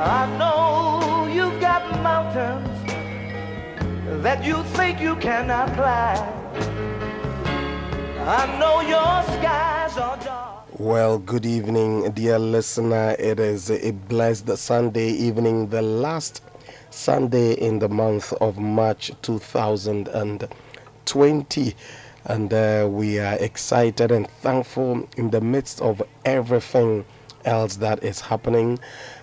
[0.00, 2.68] I know you got mountains
[4.22, 6.22] that you think you cannot climb.
[8.20, 10.66] I know your skies are dark.
[10.78, 13.16] Well, good evening, dear listener.
[13.18, 16.42] It is a blessed Sunday evening, the last
[16.90, 21.74] Sunday in the month of March 2020.
[22.24, 27.04] And uh, we are excited and thankful in the midst of everything
[27.44, 28.78] else that is happening,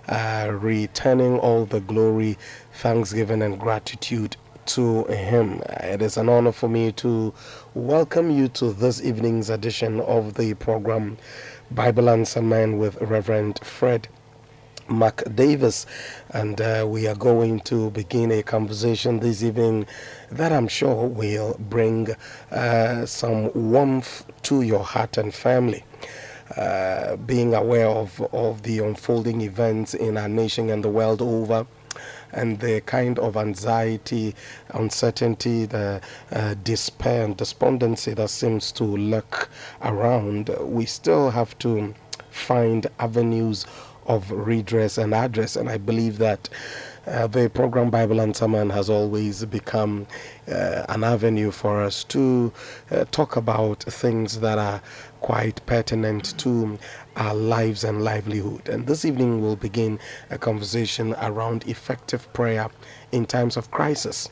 [0.07, 2.37] uh, returning all the glory,
[2.73, 5.61] thanksgiving, and gratitude to Him.
[5.81, 7.33] It is an honor for me to
[7.73, 11.17] welcome you to this evening's edition of the program
[11.71, 14.07] Bible Answer Man with Reverend Fred
[14.87, 15.85] Mark Davis,
[16.29, 19.87] and uh, we are going to begin a conversation this evening
[20.31, 22.09] that I'm sure will bring
[22.51, 25.83] uh, some warmth to your heart and family.
[26.55, 31.65] Uh, being aware of, of the unfolding events in our nation and the world over,
[32.33, 34.35] and the kind of anxiety,
[34.69, 39.49] uncertainty, the uh, despair and despondency that seems to lurk
[39.81, 41.93] around, we still have to
[42.29, 43.65] find avenues
[44.07, 45.55] of redress and address.
[45.55, 46.49] And I believe that
[47.07, 50.07] uh, the program Bible Answer Man has always become
[50.47, 52.51] uh, an avenue for us to
[52.91, 54.81] uh, talk about things that are
[55.25, 56.77] quite pertinent to
[57.15, 58.69] our lives and livelihood.
[58.69, 59.97] And this evening we'll begin
[60.29, 62.69] a conversation around effective prayer
[63.11, 64.29] in times of crisis.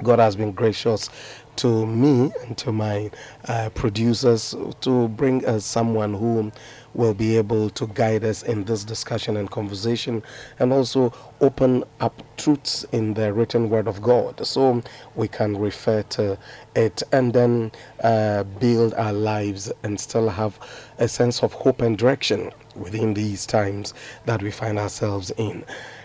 [0.00, 1.10] God has been gracious
[1.56, 3.10] to me and to my
[3.48, 6.52] uh, producers to bring us someone who
[6.94, 10.22] will be able to guide us in this discussion and conversation
[10.58, 14.82] and also open up truths in the written word of God so
[15.16, 16.38] we can refer to
[16.74, 20.58] it and then uh, build our lives and still have
[20.98, 23.94] a sense of hope and direction within these times
[24.26, 25.64] that we find ourselves in.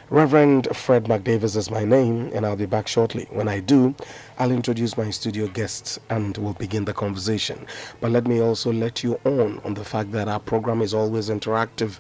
[0.10, 3.28] Reverend Fred McDavis is my name, and I'll be back shortly.
[3.30, 3.94] When I do,
[4.40, 7.66] I'll introduce my studio guests and we'll begin the conversation.
[8.00, 11.30] But let me also let you on on the fact that our program is always
[11.30, 12.00] interactive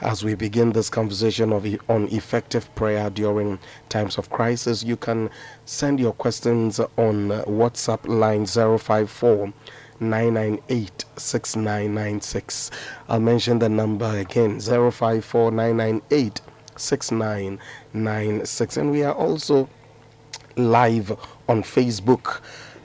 [0.00, 3.58] as we begin this conversation of on effective prayer during
[3.90, 4.82] times of crisis.
[4.82, 5.28] You can
[5.66, 9.52] send your questions on WhatsApp line 054
[10.00, 12.70] 998 6996.
[13.10, 16.40] I'll mention the number again 054 998
[16.82, 18.76] 6996.
[18.76, 19.68] And we are also
[20.56, 21.12] live
[21.48, 22.40] on Facebook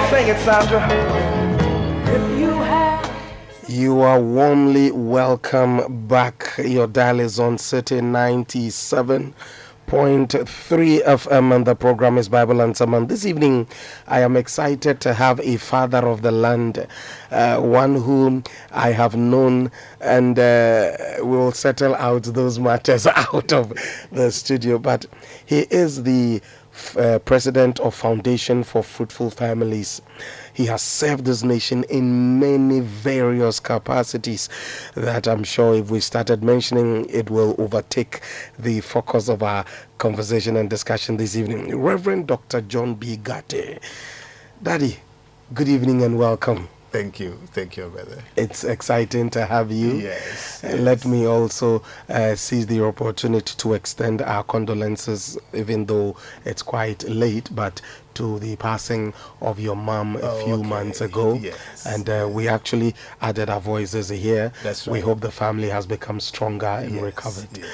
[0.09, 1.40] Sing it, Sandra.
[3.71, 6.55] You are warmly welcome back.
[6.57, 9.33] Your dial is on City 97.3
[9.87, 13.07] FM, and the program is Bible Answer Man.
[13.07, 13.69] This evening,
[14.09, 16.85] I am excited to have a father of the land,
[17.31, 19.71] uh, one whom I have known,
[20.01, 23.71] and uh, we will settle out those matters out of
[24.11, 24.79] the studio.
[24.79, 25.05] But
[25.45, 26.41] he is the
[26.97, 30.01] uh, president of Foundation for Fruitful Families.
[30.53, 34.49] He has served this nation in many various capacities
[34.95, 38.21] that I'm sure if we started mentioning, it will overtake
[38.59, 39.65] the focus of our
[39.97, 41.75] conversation and discussion this evening.
[41.77, 42.61] Reverend Dr.
[42.61, 43.17] John B.
[43.17, 43.79] Gate.
[44.61, 44.97] Daddy,
[45.53, 46.67] good evening and welcome.
[46.91, 47.39] Thank you.
[47.47, 48.21] Thank you, brother.
[48.35, 49.93] It's exciting to have you.
[49.93, 50.59] Yes.
[50.61, 50.79] yes.
[50.79, 57.03] Let me also uh, seize the opportunity to extend our condolences, even though it's quite
[57.07, 57.81] late, but
[58.15, 60.67] to the passing of your mom a oh, few okay.
[60.67, 61.35] months ago.
[61.35, 61.85] Yes.
[61.85, 64.51] And uh, we actually added our voices here.
[64.61, 64.93] That's right.
[64.93, 67.03] We hope the family has become stronger and yes.
[67.03, 67.57] recovered.
[67.57, 67.65] Yeah.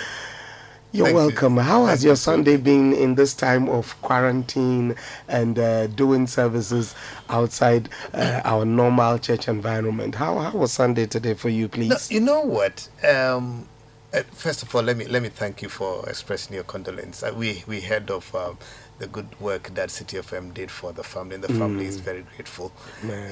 [0.91, 1.55] You're Thank welcome.
[1.57, 1.61] You.
[1.61, 2.15] How has your.
[2.15, 4.95] Sunday been in this time of quarantine
[5.27, 6.95] and uh, doing services
[7.29, 10.15] outside uh, our normal church environment?
[10.15, 11.89] How, how was Sunday today for you, please?
[11.89, 12.89] No, you know what?
[13.07, 13.67] Um,
[14.13, 17.23] uh, first of all, let me let me thank you for expressing your condolence.
[17.23, 18.57] Uh, we we heard of um,
[18.99, 21.89] the good work that City FM did for the family, and the family Mm.
[21.89, 22.71] is very grateful.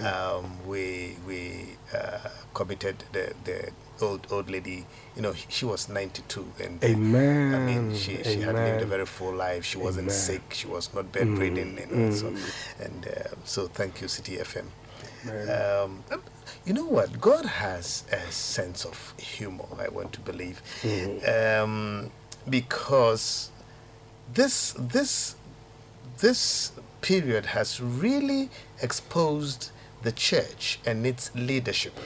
[0.03, 2.19] Um, we we uh,
[2.53, 7.53] committed the, the old old lady, you know, she was 92, and Amen.
[7.55, 9.63] I mean, she, she had lived a very full life.
[9.65, 10.15] She wasn't Amen.
[10.19, 10.41] sick.
[10.53, 12.11] She was not bedridden, you know.
[12.11, 12.27] So,
[12.79, 14.65] and uh, so, thank you, City FM.
[15.27, 16.03] Um,
[16.65, 17.19] you know what?
[17.19, 19.65] God has a sense of humor.
[19.79, 20.61] I want to believe,
[21.27, 22.11] um,
[22.49, 23.49] because
[24.33, 25.35] this this
[26.19, 26.71] this
[27.01, 28.49] period has really
[28.81, 29.71] exposed
[30.03, 31.97] the church and its leadership.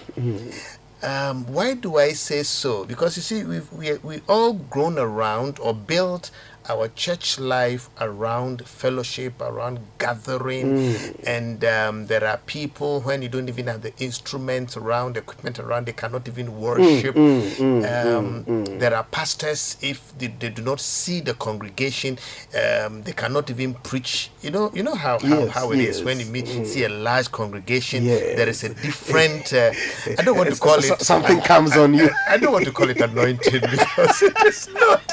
[1.01, 2.83] Um, why do I say so?
[2.85, 6.29] Because you see, we've, we we all grown around or built
[6.69, 10.77] our church life around fellowship, around gathering,
[11.25, 15.85] and um, there are people when you don't even have the instruments around, equipment around,
[15.87, 17.15] they cannot even worship.
[17.15, 18.45] um,
[18.79, 22.17] There are pastors if they, they do not see the congregation,
[22.55, 24.29] um, they cannot even preach.
[24.41, 26.33] You know, you know how how, Yes, how it is when you yes.
[26.33, 28.03] meet, see a large congregation.
[28.05, 29.51] There is a different.
[29.53, 29.71] Uh,
[30.17, 32.09] I don't want to call it something I- comes on you.
[32.27, 35.11] I, I don't want to call it anointed because it is not.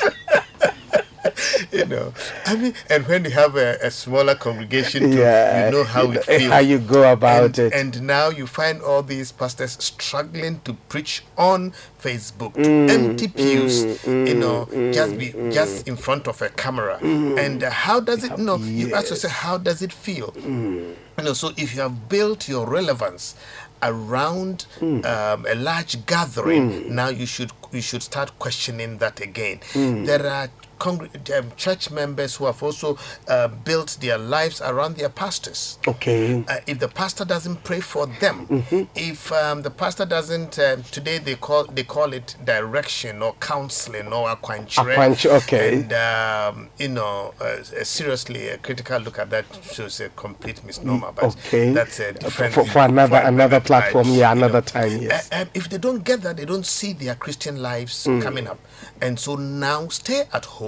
[1.73, 2.12] you know,
[2.47, 6.03] I mean, and when you have a, a smaller congregation, too, Yeah, you know how
[6.03, 6.53] you know, it feels.
[6.53, 7.73] how you go about and, it.
[7.75, 13.29] And now you find all these pastors struggling to preach on Facebook to Mm, empty
[13.29, 16.99] pews, you know, just be just in front of a camera.
[17.03, 18.38] And uh, how does it?
[18.38, 20.33] No, you ask yourself, how does it feel?
[20.33, 20.94] Mm.
[21.19, 23.35] You know, so if you have built your relevance
[23.83, 25.05] around Mm.
[25.05, 29.61] um, a large gathering, now you should you should start questioning that again.
[29.73, 30.06] Mm.
[30.06, 30.49] There are
[30.81, 35.78] um, church members who have also uh, built their lives around their pastors.
[35.87, 36.44] Okay.
[36.49, 38.82] Uh, if the pastor doesn't pray for them, Mm-hmm.
[38.94, 44.12] if um, the pastor doesn't, um, today they call they call it direction or counseling
[44.12, 44.94] or akwanchere.
[44.94, 45.75] Akwanch- okay.
[45.81, 51.12] And um, you know, uh, seriously, a critical look at that shows a complete misnomer.
[51.12, 51.73] But Okay.
[51.73, 55.28] that's a different For- for another- another time, platform, yeah, another time, yes.
[55.32, 58.23] Uh, um, if they don't get that, they don't see their Christian lives Mm.
[58.23, 58.58] coming up,
[59.00, 60.66] and so now stay at home.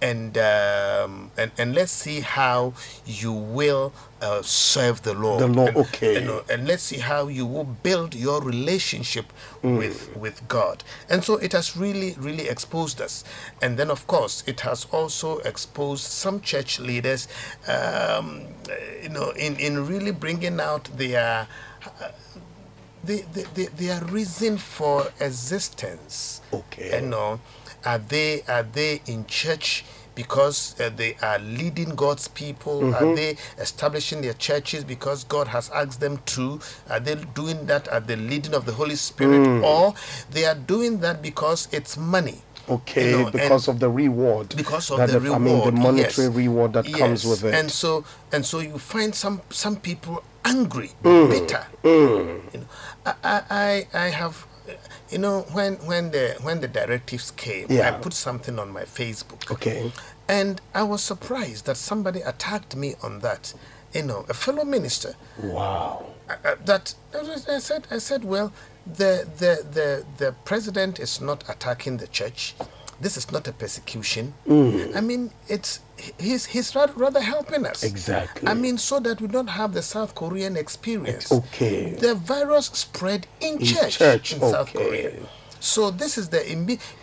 [0.00, 2.72] And, um, and and let's see how
[3.04, 3.92] you will
[4.22, 5.40] uh, serve the Lord.
[5.40, 6.14] The Lord, and, okay.
[6.14, 9.32] you know, and let's see how you will build your relationship
[9.62, 9.78] Mm.
[9.78, 10.84] with with God.
[11.10, 13.24] And so it has really, really exposed us.
[13.60, 17.26] And then, of course, it has also exposed some church leaders,
[17.66, 18.46] um,
[19.02, 21.48] you know, in, in really bringing out their
[23.04, 26.40] the, the, the, their reason for existence.
[26.52, 27.00] Okay.
[27.00, 27.40] You know,
[27.88, 32.80] are they are they in church because uh, they are leading God's people?
[32.82, 32.98] Mm-hmm.
[33.00, 36.60] Are they establishing their churches because God has asked them to?
[36.90, 39.62] Are they doing that at the leading of the Holy Spirit, Mm.
[39.62, 39.94] or
[40.34, 42.38] they are doing that because it's money?
[42.68, 44.48] Okay, You know, because of the reward.
[44.56, 45.40] because of that the reward.
[45.40, 46.36] I mean, the monetary yes.
[46.36, 47.54] reward that comes with it.
[47.54, 51.30] And so and so you find some some people angry, Mm.
[51.32, 51.64] bitter.
[51.84, 52.68] You know,
[53.06, 54.36] I I I have
[55.10, 57.88] you know when when the when the directives came, Yeah.
[57.88, 59.50] I put something on my Facebook.
[59.50, 59.92] Okay.
[60.28, 63.54] And I was surprised that somebody attacked me on that.
[63.94, 66.04] You know, a fellow minister Wow.
[66.28, 68.52] uh, uh, that I said I said well
[68.86, 72.54] the the the the president is not attacking the church
[73.00, 74.96] this is not a persecution Mm.
[74.96, 75.80] I mean it's
[76.18, 78.48] he's he's ra- rather helping us Exactly.
[78.48, 81.92] I mean so that we don't have the South Korean experience Okay.
[81.92, 84.72] the virus spread in, In church, church, in South.
[84.72, 85.12] Korea
[85.60, 86.38] so this is the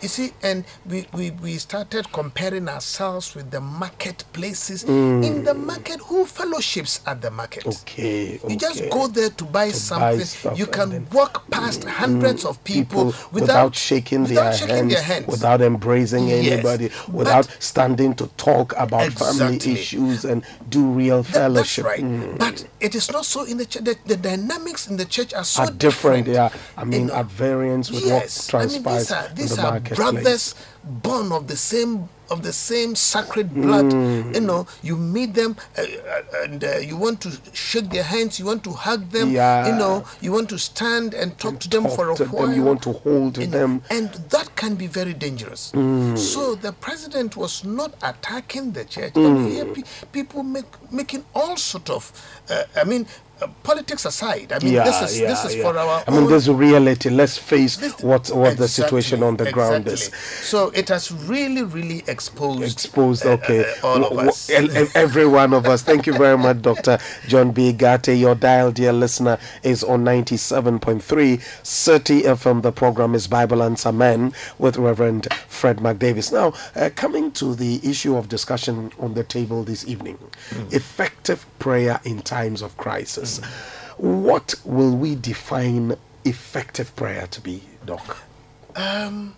[0.02, 6.00] you see and we, we we started comparing ourselves with the marketplaces in the market
[6.00, 7.80] who fellowships at the market Mm.
[7.82, 8.40] Okay.
[8.48, 10.24] you just go there to buy something.
[10.24, 14.74] stuff you can then- walk past hundreds of people, people without, shaking, without their, shaking
[14.76, 15.26] hands, their hands.
[15.26, 16.46] without embracing Yes.
[16.52, 21.84] anybody, But- without standing to talk about family issues and do real That- that's fellowship.
[21.86, 22.02] right.
[22.04, 22.38] Mm.
[22.38, 23.84] But it is not so in the church.
[23.84, 26.50] The, the dynamics in the church are so Are different, yeah.
[26.76, 28.10] I mean, know, at variance with yes.
[28.12, 32.42] what transpires I mean, these are, these the are brothers born of the same of
[32.42, 33.86] the same sacred blood.
[33.86, 34.34] Mm.
[34.34, 38.38] You know, you meet them uh, uh, and uh, you want to shake their hands.
[38.40, 39.30] You want to hug them.
[39.30, 39.68] Yeah.
[39.68, 42.46] You know, you want to stand and talk to them Talk for a while.
[42.48, 43.82] them, you want to hold you know, them.
[43.90, 45.72] and that can be very dangerous.
[45.72, 46.18] Mm.
[46.18, 49.14] So the president was not attacking the church.
[49.14, 49.26] Mm.
[49.26, 52.10] And here pe- people make making all sort of,
[52.50, 53.06] uh, I mean,
[53.42, 54.52] uh, politics aside.
[54.52, 55.62] I mean, yeah, this is yeah, this is yeah.
[55.62, 56.02] for our.
[56.06, 57.10] I mean, a reality.
[57.10, 60.10] Let's face this- what what the situation on the ground is.
[60.42, 63.26] So it has really, really exposed exposed.
[63.26, 64.50] uh, Okay, uh, all of W- w- us.
[64.50, 65.82] el- every one of us.
[65.82, 67.72] Thank you very much, Doctor John B.
[67.72, 68.08] Gate.
[68.08, 72.62] Your dial, dear listener, is on ninety-seven point three City FM.
[72.62, 76.32] The program is Bible Answer Men with Reverend Fred McDavis.
[76.32, 80.18] Now, uh, coming to the issue of discussion on the table this evening,
[80.70, 83.25] effective prayer in times of crisis.
[83.98, 88.18] What will we define effective prayer to be, Doc?
[88.76, 89.34] Um,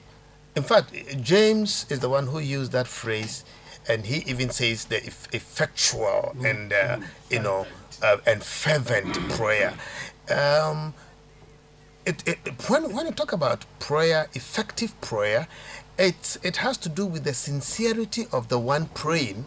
[0.56, 0.92] in fact,
[1.22, 3.44] James is the one who used that phrase,
[3.88, 6.98] and he even says the eff- effectual and uh,
[7.30, 7.66] you know
[8.02, 9.74] uh, and fervent prayer.
[10.30, 10.94] Um,
[12.04, 15.46] it, it, when when you talk about prayer, effective prayer,
[15.98, 19.44] it it has to do with the sincerity of the one praying,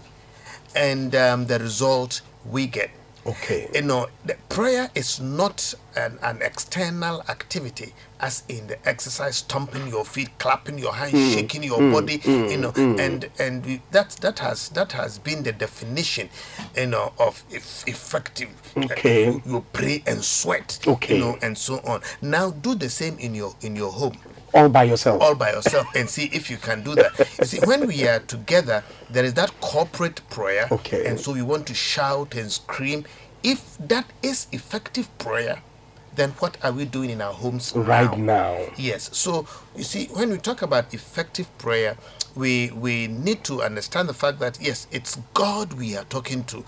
[0.75, 2.91] and um, the result we get.
[3.25, 3.69] Okay.
[3.73, 9.87] You know, the prayer is not an, an external activity, as in the exercise, stomping
[9.87, 11.29] your feet, clapping your hands, hmm.
[11.29, 11.91] shaking your hmm.
[11.91, 12.21] body.
[12.25, 12.61] you hmm.
[12.61, 16.29] know, and and we, that that has that has been the definition,
[16.75, 18.49] you know, of eff- effective.
[18.75, 19.25] uh, Okay.
[19.25, 20.79] you, you pray and sweat.
[20.87, 21.15] Okay.
[21.15, 22.01] You know, and so on.
[22.21, 24.17] Now do the same in your in your home
[24.53, 25.21] All by yourself.
[25.21, 27.17] all by yourself and see if you can do that.
[27.39, 30.67] You see, when we are together, there is that corporate prayer.
[30.71, 31.05] Okay.
[31.07, 33.05] And so we want to shout and scream.
[33.43, 35.61] If that is effective prayer,
[36.15, 38.59] then what are we doing in our homes right now.
[38.77, 39.09] Yes.
[39.17, 41.97] So you see, when we talk about effective prayer,
[42.35, 46.63] we we need to understand the fact that yes, it's God we are talking to,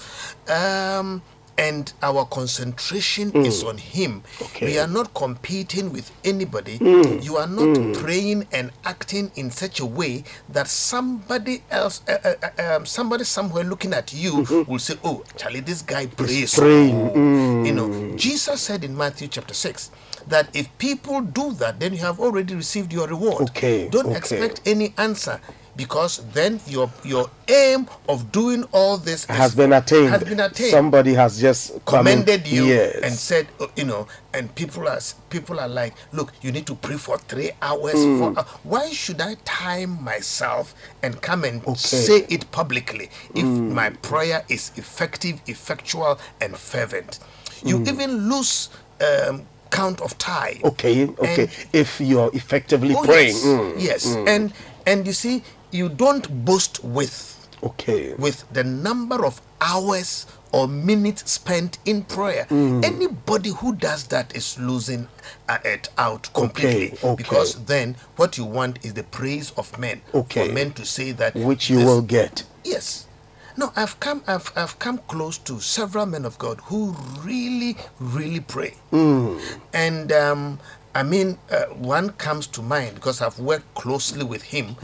[0.53, 1.21] um,
[1.57, 4.24] and our concentration is on Him.
[4.41, 4.65] Okay.
[4.65, 6.79] We are not competing with anybody.
[7.22, 12.33] You are not praying and acting in such a way that somebody else, uh, uh,
[12.57, 17.65] uh, um, somebody somewhere looking at you will say, "Oh, Charlie, this guy prays." praying.
[17.65, 19.91] You know, Jesus said in Matthew chapter 6
[20.27, 23.50] that if people do that, then you have already received your reward.
[23.50, 24.17] Okay, Don't okay.
[24.17, 25.39] expect any answer
[25.75, 30.10] because then your your aim of doing all this Has is- been attained.
[30.10, 30.72] Has been attained.
[30.72, 33.00] Somebody has just commended you Yes.
[33.03, 35.00] and said, uh, you know, and people are
[35.30, 37.94] people are like, look, you need to pray for three hours.
[37.96, 38.20] Hmm.
[38.20, 41.75] Four, hou- why should I time myself and come and Okay.
[41.77, 43.74] say it publicly if Hmm.
[43.74, 47.20] my prayer is effective, effectual, and fervent?
[47.63, 47.88] You Hmm.
[47.89, 48.70] even lose
[49.01, 50.60] um, count of time.
[50.63, 51.44] Okay, okay.
[51.44, 53.36] And- if you're effectively Oh, praying.
[53.36, 54.06] yes, mm, yes.
[54.06, 54.53] and
[54.86, 55.42] and you see,
[55.74, 58.13] you don't boast with Okay.
[58.15, 62.46] with the number of hours or minutes spent in prayer.
[62.50, 62.84] Mm.
[62.86, 65.08] Anybody who does that is losing
[65.50, 66.98] uh, it out completely.
[67.03, 67.15] okay.
[67.15, 70.01] Because then what you want is the praise of men.
[70.13, 70.48] Okay.
[70.48, 72.44] For men to say that Which you this- will get.
[72.63, 73.08] Yes.
[73.56, 78.39] No, I've come I've I've come close to several men of God who really, really
[78.42, 78.74] pray.
[78.92, 80.60] And um
[80.95, 84.75] I mean, uh, one comes to mind because I've worked closely with him,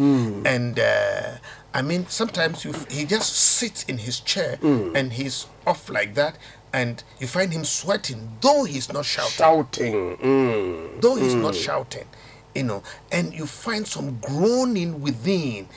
[0.45, 1.37] and uh,
[1.73, 4.57] I mean, sometimes you, he just sits in his chair
[4.95, 6.35] and he's off like that,
[6.73, 9.35] and you find him sweating, though he's not shouting.
[9.37, 10.17] Shouting.
[10.17, 11.01] Mm.
[11.01, 12.07] though he's not shouting,
[12.55, 15.67] you know, and you find some groaning within,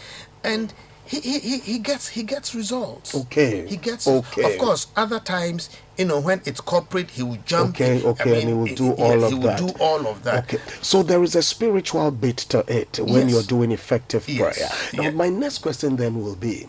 [0.42, 0.72] and
[1.06, 3.14] he, he, he, he gets he gets results.
[3.14, 4.54] Okay, He gets okay.
[4.54, 7.76] of course other times, you know, when it's corporate, he will jump.
[7.76, 8.06] Okay, in.
[8.06, 9.59] okay, and he will do yeah, all he of will that.
[9.59, 10.44] do all of that.
[10.44, 13.30] Okay, so there is a spiritual bit to it when Yes.
[13.30, 14.71] you're doing effective Yes, prayer.
[14.94, 15.11] Now, yeah.
[15.11, 16.66] my next question then will be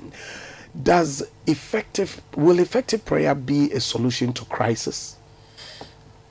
[0.82, 5.18] Does effective, will effective prayer be a solution to crisis?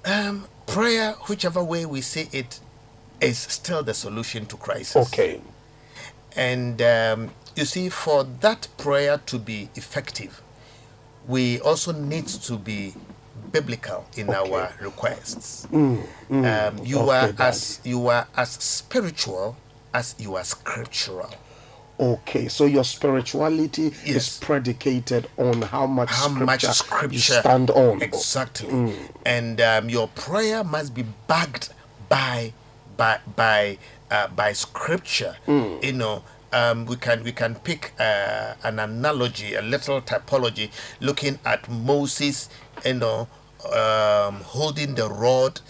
[0.04, 2.60] Um, prayer, whichever way we see it,
[3.20, 4.96] is still the solution to crisis.
[5.08, 5.40] Okay,
[6.36, 10.42] And um, you see, for that prayer to be effective,
[11.26, 12.94] we also need to be
[13.52, 15.66] biblical in our requests.
[15.72, 16.02] um,
[16.82, 17.40] you Okay, are Dad.
[17.40, 19.56] as you are as spiritual
[19.94, 21.30] as you are scriptural.
[22.00, 27.70] okay, so your spirituality is predicated on how much How scripture, much scripture you stand
[27.70, 28.02] on.
[28.02, 28.94] exactly,
[29.26, 31.70] and um, your prayer must be backed
[32.08, 32.52] by
[32.96, 33.78] by by
[34.10, 35.36] uh, by scripture.
[35.46, 41.38] You know, um, we can we can pick uh, an analogy, a little typology, looking
[41.44, 42.48] at Moses,
[42.84, 43.28] you know,
[43.72, 45.60] um, holding the rod,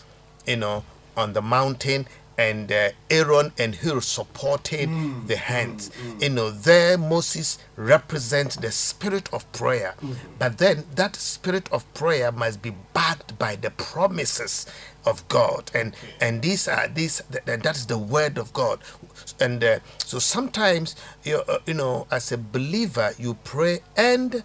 [0.47, 0.85] you know,
[1.17, 2.07] on the mountain.
[2.39, 5.91] And uh, Aaron and Hur supporting the hands.
[6.19, 9.95] You know, there Moses represents the spirit of prayer.
[10.39, 14.67] But then that spirit of prayer must be backed by the promises
[15.05, 15.71] of God.
[15.75, 18.81] And and these are these th- th- that is the word of God.
[19.41, 24.43] And uh, so sometimes you uh, you know as a believer you pray and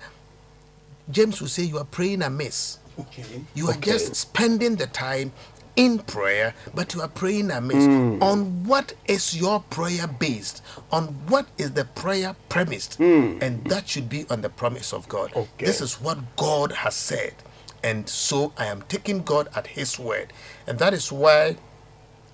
[1.10, 2.80] James will say you are praying amiss.
[3.00, 3.24] Okay.
[3.54, 3.92] You are okay.
[3.92, 5.32] just spending the time
[5.76, 7.86] in prayer, but you are praying amiss.
[7.86, 8.22] Hmm.
[8.22, 10.64] On what is your prayer based?
[10.92, 13.00] On what is the prayer premised?
[13.00, 15.32] And that should be on the promise of God.
[15.36, 15.66] Okay.
[15.66, 17.36] This is what God has said.
[17.84, 20.34] And so I am taking God at His word.
[20.66, 21.58] And that is why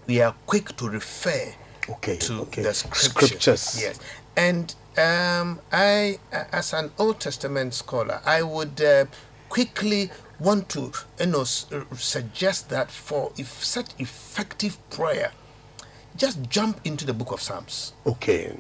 [0.08, 1.54] we are quick to refer
[1.90, 2.62] Okay, to okay.
[2.64, 3.10] the scripture.
[3.28, 3.80] Scriptures.
[3.82, 4.00] Yes,
[4.38, 9.06] and um, I, as an Old Testament scholar, I would uh,
[9.50, 10.10] quickly
[10.40, 15.32] want to, you know, suggest that for if such effective prayer,
[16.16, 17.94] just jump into the book of Psalms.
[18.06, 18.56] Okay.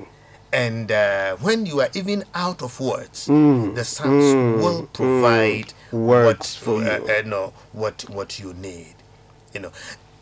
[0.51, 6.61] And uh, when you are even out of words, Mm, the Psalms will provide Words
[6.61, 7.07] what, for uh, you.
[7.07, 8.93] uh, no, what what you need.
[9.53, 9.71] You know,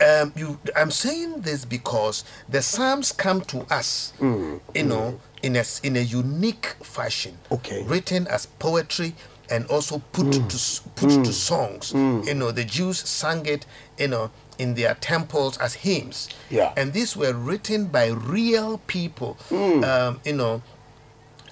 [0.01, 0.57] um, you.
[0.75, 6.01] I'm saying this because the Psalms come to us, you know, in a in a
[6.01, 7.37] unique fashion.
[7.51, 7.83] Okay.
[7.83, 9.13] Written as poetry
[9.49, 11.91] and also put to s- put to songs.
[11.93, 13.65] You know, the Jews sang it.
[13.97, 14.31] You know.
[14.57, 16.71] In their temples as hymns, Yeah.
[16.77, 19.83] and these were written by real people, Hmm.
[19.83, 20.61] um, you know,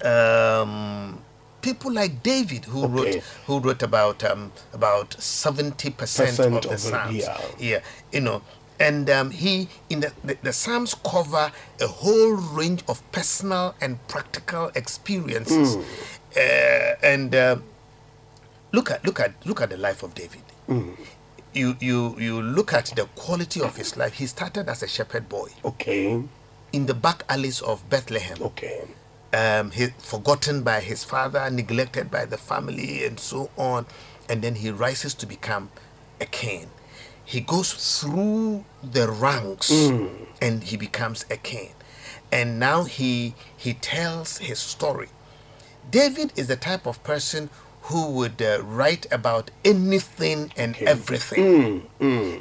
[0.04, 1.18] um,
[1.62, 2.92] people like David who Okay.
[2.94, 3.14] wrote
[3.46, 7.16] who wrote about um, about seventy percent of the Psalms.
[7.16, 7.40] yeah.
[7.58, 7.80] yeah,
[8.12, 8.42] you know,
[8.78, 13.98] and um, he in the, the the Psalms cover a whole range of personal and
[14.08, 15.82] practical experiences, Hmm.
[16.36, 17.62] uh, and um
[18.72, 20.42] look at look at look at the life of David.
[20.66, 20.92] Hmm.
[21.52, 24.14] You you you look at the quality of his life.
[24.14, 26.22] He started as a shepherd boy Okay.
[26.72, 28.86] in the back alleys of Bethlehem Okay.
[29.32, 33.86] Um, he, forgotten by his father, neglected by the family, and so on.
[34.28, 35.70] And then he rises to become
[36.20, 36.70] a king.
[37.24, 39.70] He goes through the ranks
[40.42, 41.70] and he becomes a king.
[42.32, 45.08] And now he he tells his story.
[45.90, 47.50] David is the type of person
[47.82, 51.88] who would uh, write about anything and everything.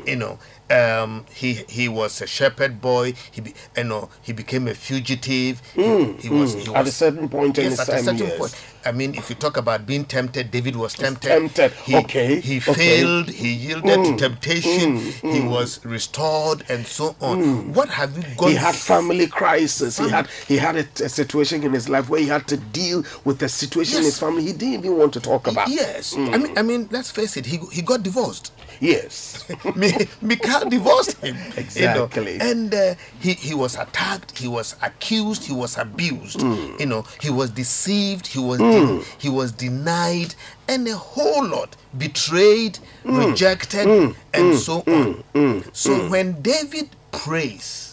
[0.05, 3.13] You know, um, he he was a shepherd boy.
[3.31, 5.61] He be, you know he became a fugitive.
[5.73, 6.59] He, hmm, he was hmm.
[6.59, 8.37] he was At a certain point in his at a time, certain yes.
[8.37, 8.55] point.
[8.85, 11.27] I mean, if you talk about being tempted, David was tempted.
[11.27, 11.71] tempted.
[11.73, 12.73] He, Okay, He okay.
[12.73, 13.29] failed.
[13.29, 14.97] He yielded to hmm, temptation.
[14.97, 17.73] He was restored, and so on.
[17.73, 18.51] What have you gone?
[18.51, 19.97] He had family crisis.
[19.97, 23.03] He had he had a, a situation in his life where he had to deal
[23.25, 25.67] with the situation in his family he didn't even want to talk about.
[25.67, 27.45] Yes, I mean, I mean, let's face it.
[27.47, 28.51] He he got divorced.
[28.79, 29.45] Yes.
[29.75, 31.35] Mi- Michal divorced him.
[31.57, 32.33] Exactly.
[32.33, 36.39] You know, and uh, he, he was attacked, he was accused, he was abused.
[36.39, 36.79] Mm.
[36.79, 40.35] You know, he was deceived, he was de- he was denied,
[40.67, 43.29] and a whole lot betrayed, Mm.
[43.29, 45.63] rejected, and so on.
[45.73, 47.88] so when David prays,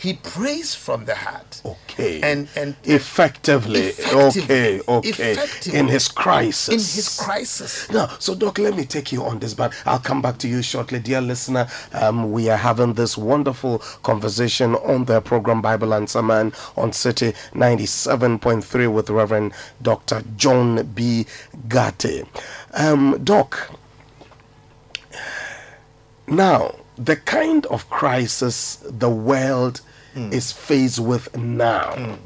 [0.00, 1.60] he prays from the heart.
[1.62, 2.22] Okay.
[2.22, 3.88] And and effectively.
[3.88, 4.80] Effectively.
[4.80, 4.80] Okay.
[4.88, 5.32] Okay.
[5.32, 5.78] Effectively.
[5.78, 6.68] In his crisis.
[6.68, 7.90] in his crisis.
[7.90, 10.62] Now, so Doc, let me take you on this, but I'll come back to you
[10.62, 11.68] shortly, dear listener.
[11.92, 17.32] Um, we are having this wonderful conversation on the program Bible Answer Man on City
[17.52, 20.22] 97.3 with Reverend Dr.
[20.38, 21.26] John B.
[21.68, 22.26] Gatte.
[22.72, 23.70] Um, Doc,
[26.26, 29.82] now the kind of crisis the world
[30.14, 32.18] is faced with now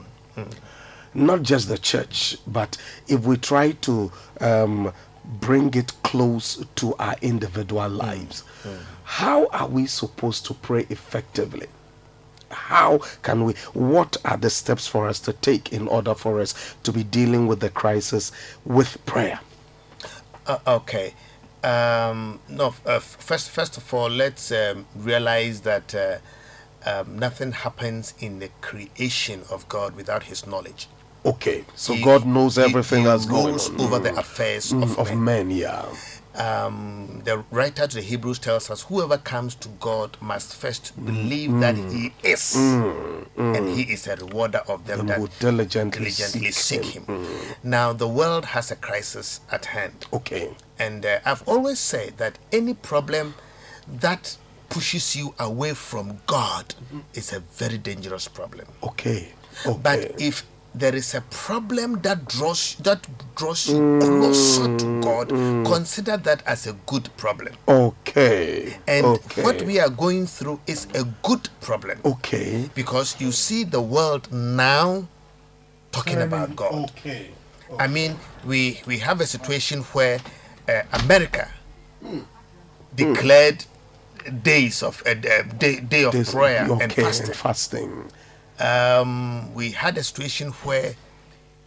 [1.15, 2.77] not just the church, but
[3.09, 4.93] if we try to um,
[5.25, 8.43] bring it close to our individual lives,
[9.05, 11.69] how are we supposed to pray effectively?
[12.51, 13.55] How can we?
[13.73, 17.47] What are the steps for us to take in order for us to be dealing
[17.47, 18.31] with the crisis
[18.65, 19.41] with prayer?
[20.47, 21.15] Uh, okay.
[21.65, 22.75] Um, no.
[22.87, 26.19] Uh, first, first of all, let's um, realize that uh,
[26.87, 30.89] um, nothing happens in the creation of God without His knowledge.
[31.27, 34.99] Okay, so He- God knows everything he that's going on over the affairs Mm, of,
[34.99, 35.25] of men.
[35.25, 35.51] men.
[35.51, 35.87] Yeah.
[36.35, 41.07] Um, the writer to the Hebrews tells us, "Whoever comes to God must first Mm,
[41.07, 46.83] believe that He is, and He is a rewarder of them that diligently diligently seek
[46.83, 47.05] seek Him.
[47.07, 50.07] Him." Now, the world has a crisis at hand.
[50.13, 50.55] Okay.
[50.79, 53.35] And uh, I've always said that any problem
[53.87, 54.37] that
[54.69, 56.75] pushes you away from God
[57.15, 58.67] is a very dangerous problem.
[58.83, 59.33] Okay.
[59.67, 59.81] Okay.
[59.83, 65.29] But if there is a problem that draws that draws you closer to mm, God,
[65.29, 65.65] mm.
[65.65, 67.55] consider that as a good problem.
[67.69, 68.77] okay.
[68.89, 69.43] And okay.
[69.43, 72.01] what we are going through is a good problem.
[72.05, 72.69] Okay.
[72.75, 75.07] Because you see the world now
[75.93, 76.91] talking about God.
[76.91, 77.31] Okay.
[77.79, 80.21] I mean, we we have a situation where
[80.69, 81.49] uh, America
[82.03, 82.21] hmm.
[82.95, 83.65] declared
[84.43, 87.35] days of uh, uh, day, day of This- prayer okay, and fasting.
[87.35, 88.11] fasting.
[88.59, 90.95] Um, we had a situation where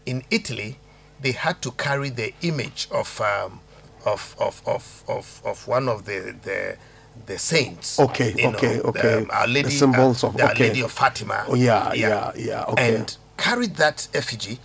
[0.06, 0.80] in Italy
[1.22, 3.60] they had to carry the image of um,
[4.06, 6.78] of, of, of, of, of one of the the
[7.26, 8.00] the saints.
[8.00, 9.14] Okay, okay, know, okay.
[9.24, 10.54] um, Our The symbols uh, of- the Our.
[10.56, 11.46] Lady of Fatima.
[11.48, 12.96] Oh, yeah, yeah, yeah, okay.
[12.96, 14.60] And carried that effigy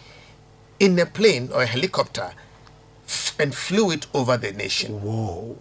[0.78, 2.33] in a plane or a helicopter
[3.07, 5.57] f- and flew it over the nation, Whoa.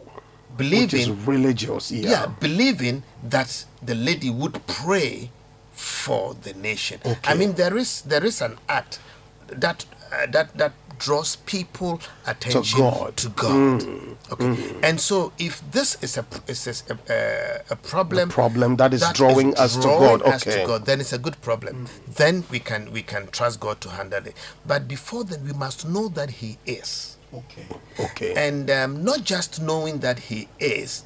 [0.62, 1.92] Is believing religious.
[1.92, 2.10] Yeah.
[2.10, 5.30] yeah, believing that the lady would pray
[5.72, 7.00] for the nation.
[7.06, 7.20] okay.
[7.32, 9.00] I mean, there is there is an act
[9.48, 13.18] that uh, that that draws people attention to God.
[13.18, 13.82] to God.
[13.82, 14.16] Mm.
[14.32, 14.80] Okay, mm.
[14.84, 19.56] and so if this is a is a, a, a problem, problem that is drawing
[19.58, 20.62] us to God, okay.
[20.62, 21.88] to God, then it's a good problem.
[21.88, 22.16] Mm.
[22.16, 24.36] Then we can we can trust God to handle it.
[24.66, 27.66] But before then, we must know that He is Okay.
[28.00, 28.34] Okay.
[28.36, 31.04] and um, not just knowing that he is,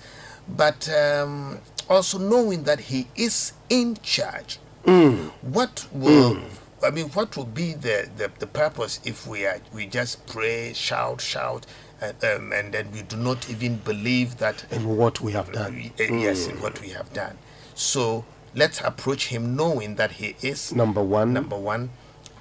[0.48, 1.60] but um,
[1.90, 4.60] also knowing that he is in charge.
[5.42, 6.38] What will
[6.84, 7.10] I mean?
[7.10, 11.66] What will be the, the, the purpose if we are we just pray, shout, shout,
[12.02, 15.74] and, um, and then we do not even believe that in what we have done.
[15.76, 17.38] we- uh, yes in what we have done.
[17.74, 21.34] So let's approach him knowing that he is Number one.
[21.34, 21.90] number one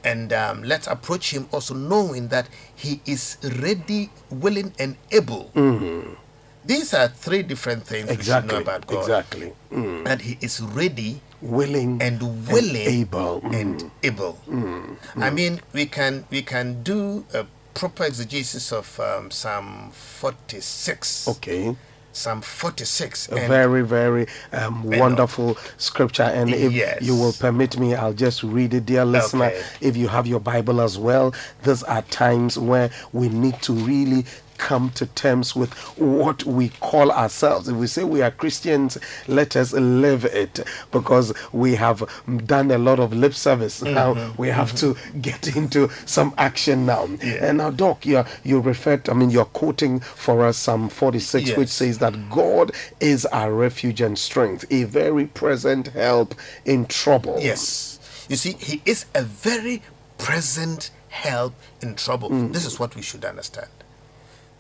[0.04, 5.50] and um, let's approach him also knowing that he is ready willing and able
[6.64, 8.48] these are three different things we should Mm-hmm.
[8.48, 8.54] exactly.
[8.54, 9.52] know about god Exactly.
[9.72, 10.04] Mm.
[10.04, 13.42] that he is ready Willing and willing able.
[13.42, 13.52] Mm.
[13.60, 14.38] and able
[15.20, 21.76] i mean we can we can do a proper exegesis of um, psalm 46 Okay.
[22.14, 26.22] Psalm 46 A very, very um, wonderful scripture.
[26.22, 27.02] And if Yes.
[27.02, 29.46] you will permit me, I'll just read it, dear listener.
[29.46, 29.62] Okay.
[29.80, 34.24] If you have your Bible as well, these are times where we need to really
[34.58, 37.68] come to terms with what we call ourselves.
[37.68, 42.02] If we say we are Christians, let us live it because we have
[42.46, 43.82] done a lot of lip service.
[43.82, 47.06] Now we have to get into some action now.
[47.22, 47.46] Yeah.
[47.46, 51.68] And now, Doc, you you referred, I mean, you're quoting for us Psalm 46, which
[51.68, 57.38] says that God is our refuge and strength, a very present help in trouble.
[57.40, 58.26] Yes.
[58.28, 59.82] You see, he is a very
[60.18, 62.30] present help in trouble.
[62.30, 62.52] Mm.
[62.52, 63.68] This is what we should understand.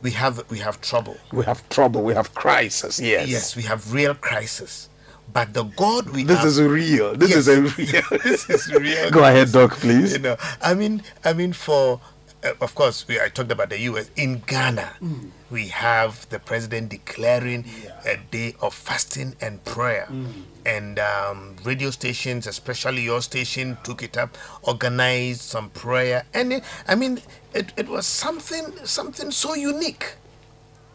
[0.04, 1.16] We have we have trouble.
[1.32, 3.00] We have trouble, we have crisis.
[3.00, 3.26] Yes.
[3.34, 4.88] Yes, we have real crisis.
[5.32, 7.16] But the God we This have, is real.
[7.16, 8.02] This is a real.
[8.22, 9.10] this is real.
[9.10, 10.12] Go ahead, Doc, please.
[10.12, 12.00] You know, I mean, I mean, for
[12.44, 14.10] uh, of course, we, I talked about the U.S.
[14.16, 15.30] In Ghana, Mm.
[15.50, 17.64] we have the president declaring
[18.04, 20.42] a day of fasting and prayer, Mm.
[20.66, 26.64] And um, radio stations, especially your station, took it up, organized some prayer, and it,
[26.88, 27.20] I mean,
[27.54, 30.14] it, it was something something so unique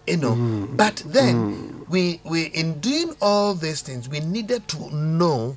[0.08, 0.76] you know Mm.
[0.78, 5.56] but then we we in doing all these things we needed to know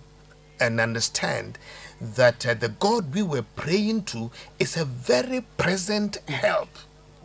[0.61, 1.59] and understand
[2.01, 6.69] that uh, the god we were praying to is a very present help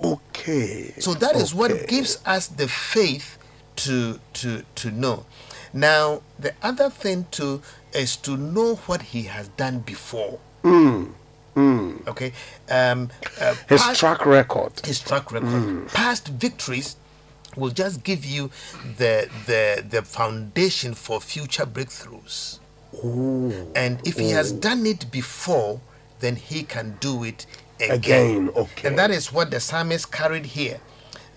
[0.04, 0.94] Okay.
[1.00, 1.58] so that is Okay.
[1.74, 3.38] what gives us the faith
[3.78, 5.26] to to to know
[5.74, 7.62] now the other thing too
[7.94, 10.40] is to know what he has done before
[12.08, 12.32] okay
[12.70, 13.10] um
[13.42, 14.72] uh, his past- track record.
[14.86, 15.88] his track record.
[15.90, 16.96] Past victories
[17.56, 18.52] will just give you
[18.98, 22.60] the the the foundation for future breakthroughs.
[23.76, 25.82] And if he has done it before,
[26.20, 27.46] then he can do it
[27.80, 27.96] again.
[27.96, 28.88] Again, okay.
[28.88, 30.80] And that is what the psalmist carried here.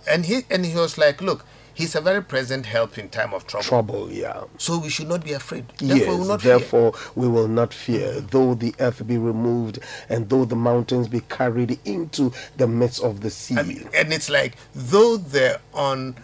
[0.09, 1.45] And he and he was like, look,
[1.81, 3.65] he's a very present help in time of trouble.
[3.65, 4.45] Trouble, yeah.
[4.59, 5.65] So we should not be afraid.
[5.79, 6.59] Therefore, we will yes, not fear.
[6.59, 11.21] therefore we will not fear, though the earth be removed and though the mountains be
[11.21, 13.57] carried into the midst of the sea.
[13.57, 16.17] I mean, and it's like though the on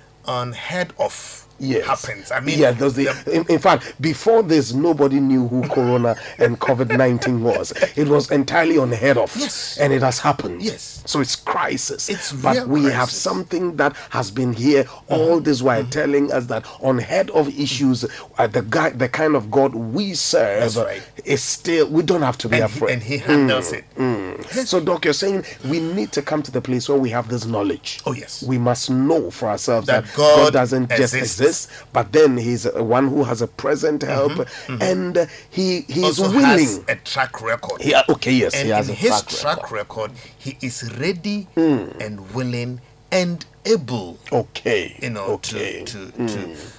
[0.52, 1.86] head of Yes.
[1.86, 2.30] happens.
[2.30, 6.58] I mean, yeah, those the, in, in fact, before this, nobody knew who Corona and
[6.60, 7.72] COVID 19 was.
[7.96, 9.34] It was entirely unheard of.
[9.36, 9.78] Yes.
[9.78, 10.62] And it has happened.
[10.62, 11.02] Yes.
[11.06, 12.08] So it's crisis.
[12.08, 15.90] It's But we have something that has been here all this while mm-hmm.
[15.90, 18.04] telling us that unheard of issues,
[18.38, 21.02] uh, the guy, the kind of God we serve right.
[21.24, 22.92] is still, we don't have to be and, he, afraid.
[22.92, 23.84] and he handles mm, it.
[23.96, 24.66] Mm.
[24.66, 27.46] So, Doc, you're saying we need to come to the place where we have this
[27.46, 28.00] knowledge.
[28.06, 28.42] Oh, yes.
[28.42, 31.38] We must know for ourselves that, That God, God doesn't just exists.
[31.46, 36.18] Exist, but then He's one who has a present help, and uh, He He is
[36.18, 36.24] Mm-hmm.
[36.24, 36.42] Also willing.
[36.66, 37.80] has a track record.
[37.82, 40.10] He- okay, yes, and he has in a his track record.
[40.10, 40.10] record.
[40.38, 41.88] he is ready Hmm.
[42.00, 42.80] and willing
[43.12, 44.18] and able.
[44.32, 44.96] Okay.
[45.02, 45.82] You know, okay.
[45.84, 46.26] To to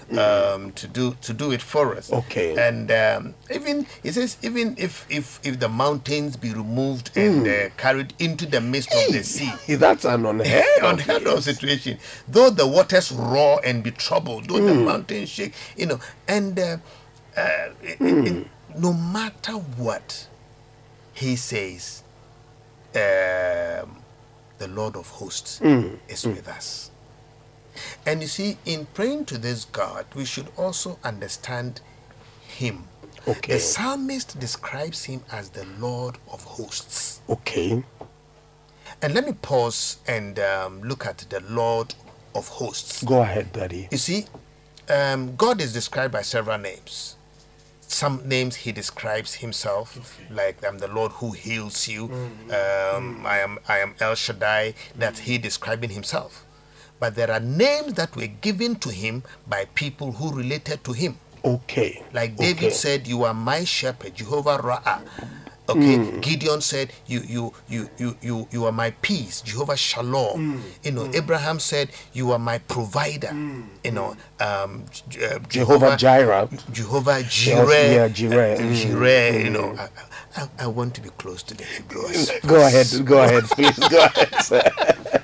[0.10, 2.12] to um to do to do it for us.
[2.12, 2.56] Okay.
[2.58, 7.54] And um, even he says even if if if the mountains be removed and Hmm.
[7.67, 9.52] uh, carried into the midst of the sea.
[9.76, 11.97] That's an unheard unheard of situation.
[12.28, 14.86] Though the waters roar and be troubled, though the Hmm.
[14.86, 16.78] mountains shake, you know, and uh,
[17.36, 18.47] uh, it- it- it-
[18.78, 20.28] no matter what,
[21.13, 22.04] he says,
[22.95, 23.97] um,
[24.58, 25.96] the Lord of hosts Hmm.
[26.08, 26.91] is with us.
[28.06, 31.82] And you see, in praying to this God, we should also understand
[32.48, 32.86] Him.
[33.28, 33.54] Okay.
[33.54, 37.22] The psalmist describes Him as the Lord of hosts.
[37.30, 37.84] Okay.
[39.02, 41.93] And let me pause and um, look at the Lord
[42.34, 43.04] of hosts.
[43.04, 43.88] Go ahead, Daddy.
[43.91, 44.26] You see,
[44.89, 47.16] um, God is described by several names.
[47.88, 52.10] Some names he describes himself, like I'm the Lord who heals you.
[52.10, 52.15] Mm.
[52.15, 53.26] Um, mm.
[53.26, 54.73] I am I am El Shaddai.
[54.95, 55.41] That's he mm.
[55.41, 56.45] describing himself.
[57.00, 61.17] But there are names that were given to him by people who related to him.
[61.45, 62.04] Okay.
[62.12, 62.69] Like David okay.
[62.71, 65.02] said, "You are my shepherd, Jehovah Ra'ah."
[65.69, 70.91] Okay, Gideon said, "You, you, you, you, you, you are my peace, Jehovah Shalom." You
[70.91, 73.32] know, Abraham said, "You are my provider."
[73.84, 74.86] You know, um,
[75.21, 76.47] uh, Jehovah Jireh.
[76.71, 78.56] Jehovah Jireh, yeah, Jireh.
[78.56, 79.43] uh, Mm, Jireh.
[79.43, 79.88] You know, I,
[80.41, 82.32] I, I want to be close to the Hebrews.
[82.47, 82.88] Go ahead.
[83.06, 83.77] Go ahead, please.
[83.77, 84.63] Go ahead, sir.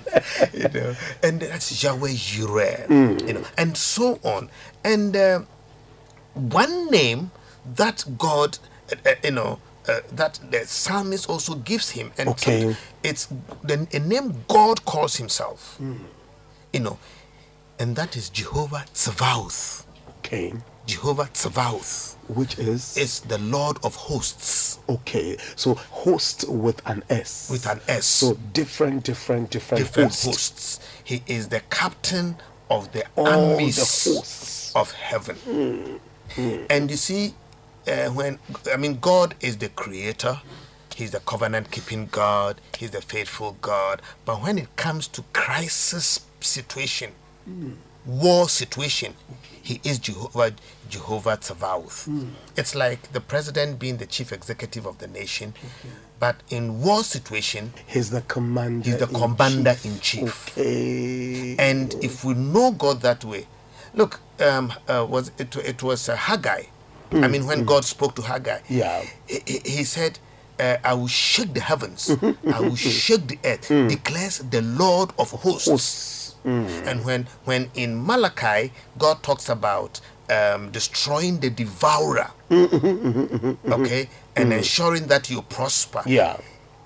[0.53, 2.86] you know, and that's Yahweh Jireh,
[3.27, 4.49] you know, and so on.
[4.84, 5.41] And uh,
[6.34, 7.32] one name
[7.75, 8.58] that God,
[8.91, 12.76] uh, uh, you know, uh, that the psalmist also gives him, and Okay.
[13.04, 13.28] it's
[13.63, 15.96] the a name God calls Himself, hmm.
[16.72, 16.98] you know,
[17.80, 19.86] and that is Jehovah Tzavaoth.
[20.19, 20.54] Okay.
[20.86, 25.38] Jehovah Tzavaoth Which is is the Lord of hosts okay.
[25.56, 27.50] So host with an S.
[27.50, 28.06] with an S.
[28.06, 30.26] So different, different, different, different hosts.
[30.26, 30.80] hosts.
[31.04, 32.36] He is the captain
[32.69, 34.76] of the All the armies hosts.
[34.76, 35.36] of heaven.
[35.38, 35.98] Hmm.
[36.36, 36.65] Hmm.
[36.69, 37.34] And you see,
[37.88, 38.39] uh, when
[38.72, 40.39] I mean, God is the creator,
[40.96, 44.02] He's the covenant keeping God, He's the faithful God.
[44.26, 47.12] But when it comes to crisis situation,
[48.06, 49.15] war situation,
[49.62, 50.54] He is Jehovah
[50.89, 52.28] Jehovah Tzavaoth.
[52.56, 55.54] It's like the president being the chief executive of the nation,
[56.19, 58.89] but in war situation, He's the commander.
[58.89, 59.86] He's the in commander chief.
[59.86, 60.50] in chief.
[60.58, 61.56] Okay.
[61.58, 63.48] And if we know God that way,
[63.93, 66.63] look, um, uh, was it, it was uh, Haggai.
[67.13, 69.04] I mean, when God spoke to Haggai, Yeah.
[69.28, 70.19] he, he- said,
[70.60, 72.10] uh, I will shake the heavens,
[72.54, 75.67] I will shake the earth, declares the Lord of hosts.
[75.69, 76.36] Hosts.
[76.45, 85.08] And when, when in Malachi, God talks about um, destroying the devourer, okay, and ensuring
[85.08, 86.38] that you prosper Yeah.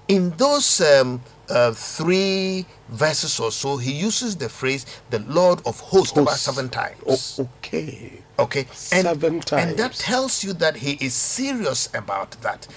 [0.07, 5.79] in those um, uh, three verses or so, he uses the phrase "the Lord of
[5.79, 7.39] hosts" about seven times.
[7.39, 8.21] O- okay.
[8.39, 12.67] Okay, and, Seven and that tells you that he is serious about that.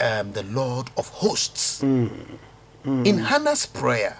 [0.00, 1.82] Um, the Lord of hosts.
[1.82, 2.38] Mm.
[3.04, 4.16] In Hannah's prayer,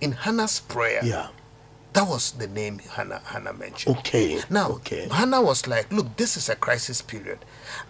[0.00, 1.28] in Hannah's prayer, Yeah.
[1.94, 3.96] that was the name Hannah Hannah mentioned.
[3.98, 4.40] Okay.
[4.48, 5.08] Now, Okay.
[5.10, 7.38] Hannah was like, "Look, this is a crisis period.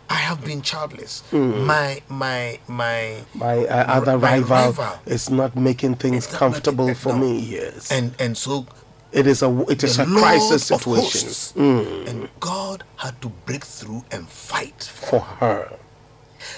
[0.08, 1.22] I have been childless.
[1.30, 1.66] Mm.
[1.66, 7.00] My my my My uh, other my rival, rival is not making things comfortable making-
[7.02, 7.18] for no.
[7.18, 7.38] me.
[7.40, 7.90] Yes.
[7.92, 8.64] and and so
[9.14, 11.28] it is a it is the a crisis Lord situation.
[11.56, 12.08] Mm.
[12.08, 15.06] and God had to break through and fight for.
[15.06, 15.72] for her.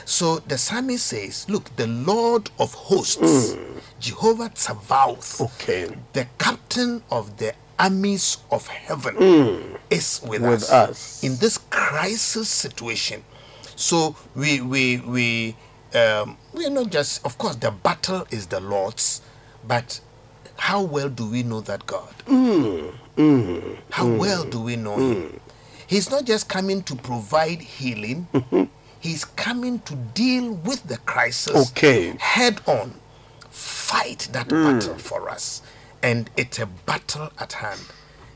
[0.04, 3.20] So the psalmist says, "Look, the Lord of hosts,
[3.54, 3.80] Mm.
[4.00, 5.94] Jehovah Tzavaoth, Okay.
[6.12, 9.16] the captain of the armies of heaven,
[9.90, 10.50] is with, Mm.
[10.50, 11.22] With us, us.
[11.22, 13.22] in this crisis situation."
[13.76, 15.56] So we we we
[15.94, 19.20] um, we're not just, of course, the battle is the Lord's,
[19.66, 20.00] but
[20.58, 22.14] how well do we know that God?
[22.26, 25.40] Mm, mm, how mm, well do we know Him?
[25.86, 28.64] He's not just coming to provide healing, mm-hmm.
[29.06, 32.16] He's coming to deal with the crisis Okay.
[32.18, 32.94] head on,
[33.50, 35.62] fight that battle for us.
[36.02, 37.80] And it's a battle at hand.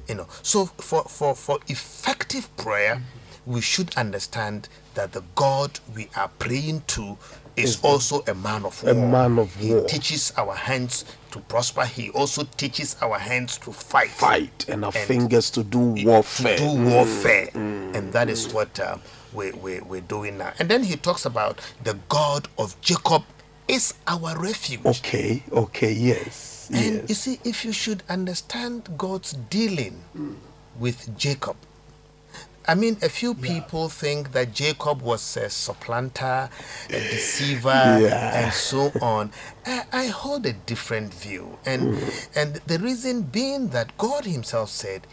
[0.09, 3.03] You know, so for, for, for effective prayer,
[3.47, 7.17] we should understand that the God we are praying to
[7.57, 8.93] is also a man of war.
[8.93, 9.81] A man of war.
[9.83, 11.85] He teaches our hands to prosper.
[11.85, 14.11] He also teaches our hands to fight.
[14.11, 16.57] Fight and our And fingers to do warfare.
[16.57, 17.47] To do warfare.
[17.49, 18.55] Mm, mm, and that is mm.
[18.55, 18.99] what uh,
[19.33, 20.53] we, we, we're doing now.
[20.59, 23.25] And then he talks about the God of Jacob
[23.69, 24.85] is our refuge.
[24.85, 25.43] Okay.
[25.53, 25.93] Okay.
[25.93, 26.71] Yes.
[26.73, 30.03] And you see, if you should understand God's dealing
[30.79, 31.57] with Jacob,
[32.69, 36.51] I mean, a few people think that Jacob was a supplanter,
[36.89, 38.45] a deceiver, Yeah.
[38.45, 39.33] and so on.
[39.67, 41.97] I, I hold a different view, and
[42.35, 45.07] and the reason being that God Himself said,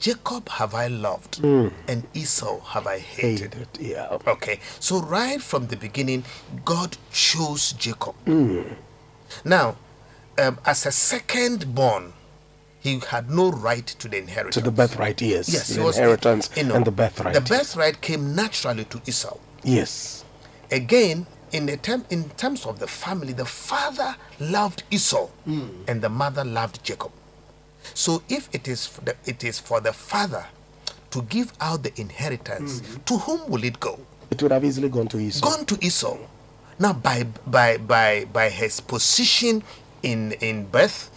[0.00, 3.68] "Jacob have I loved, and Esau have I hated." Hated.
[3.80, 4.18] Yeah.
[4.26, 6.24] Okay, so right from the beginning,
[6.64, 8.16] God chose Jacob.
[8.26, 8.62] Hmm.
[9.44, 9.76] Now,
[10.36, 12.12] um, as a second born,
[12.88, 14.54] he had no right to the inheritance.
[14.54, 15.20] To the birthright.
[15.20, 15.48] Yes.
[15.48, 17.34] Yes, he the was- inheritance you know, and the birthright.
[17.34, 19.36] The birthright came naturally to Esau.
[19.62, 20.24] Yes.
[20.70, 25.68] Again, in the term, in terms of the family, the father loved Esau, Hmm.
[25.86, 27.10] and the mother loved Jacob.
[27.94, 30.46] So, if it is for the, it is for the father
[31.10, 32.96] to give out the inheritance, Hmm.
[33.06, 33.98] to whom will it go?
[34.30, 35.40] It would have easily gone to Esau.
[35.48, 36.18] gone to Esau.
[36.78, 39.62] Now, by by by by his position
[40.02, 41.08] in in birth,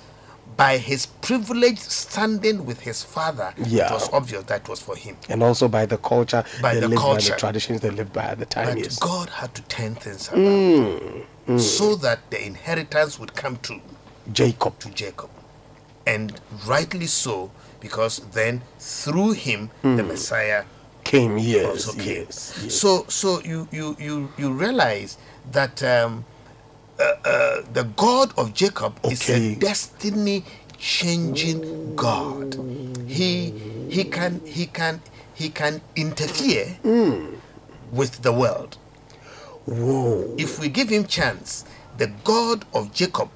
[0.61, 3.87] by his privilege standing with his father, Yeah.
[3.87, 5.15] it was obvious that was for him.
[5.29, 7.33] And also by the culture By the lived by, culture.
[7.33, 8.67] the traditions they lived by at the time.
[8.75, 8.99] But yes.
[8.99, 11.59] God had to turn things around mm, mm.
[11.59, 13.73] so that the inheritance would come to
[14.31, 14.73] Jacob.
[14.83, 15.29] to Jacob.
[16.05, 20.07] And rightly so, because then through him the mm.
[20.07, 20.63] Messiah
[21.03, 21.65] Came, yes.
[21.65, 22.25] also came.
[22.25, 22.75] yes, yes.
[22.81, 25.17] So so you you you you realize
[25.51, 26.23] that um,
[27.25, 30.43] uh, the God of Jacob is a destiny
[30.77, 32.55] changing God.
[33.07, 33.53] He
[33.89, 35.01] he can he can
[35.33, 37.35] he can interfere Hmm.
[37.91, 38.77] with the world.
[39.65, 40.35] Whoa.
[40.37, 41.65] If we give him chance,
[41.97, 43.29] the God of Jacob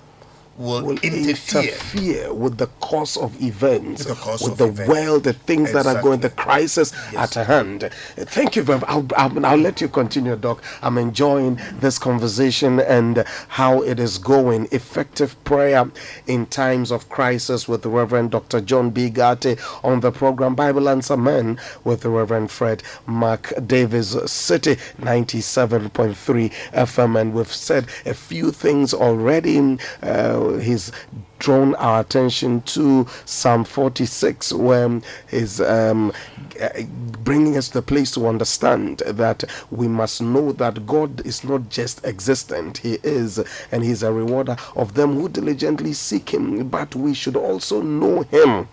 [0.57, 1.61] will, will interfere.
[1.63, 4.89] interfere with the course of events, With the with of the events.
[4.89, 7.35] world, the things that are going, the crisis Yes.
[7.37, 7.89] at hand.
[8.15, 8.89] Thank you very much.
[8.89, 10.63] I'll, I'll, I'll let you continue, Doc.
[10.81, 14.67] I'm enjoying this conversation and how it is going.
[14.71, 15.89] Effective prayer
[16.27, 18.61] in times of crisis with the Reverend Dr.
[18.61, 19.09] John B.
[19.09, 26.51] Garte on the program Bible Answer Men with the Reverend Fred Mark Davis City 97.3
[26.73, 27.19] FM.
[27.19, 29.77] And we've said a few things already.
[30.01, 30.91] Uh, he's
[31.39, 36.11] drawn our attention to Psalm 46, where he's um,
[37.23, 41.69] bringing us to the place to understand that we must know that God is not
[41.69, 46.95] just existent, He is, and He's a rewarder of them who diligently seek Him, but
[46.95, 48.67] we should also know Him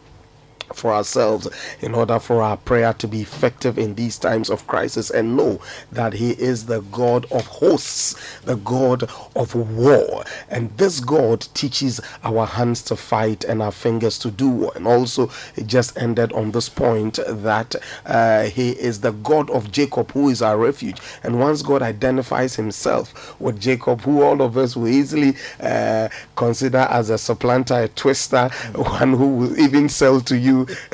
[0.72, 1.48] for ourselves
[1.80, 5.60] in order for our prayer to be effective in these times of crisis and know
[5.90, 10.24] that he is the god of hosts the god of war.
[10.48, 14.70] And this god teaches our hands to fight and our fingers to do.
[14.70, 17.74] And also it just ended on this point that
[18.06, 20.98] uh, he is the god of jacob who is our refuge.
[21.22, 26.78] And once god identifies himself with jacob who all of us will easily uh, consider
[26.90, 30.61] as a supplanter a twister one who will even sell to you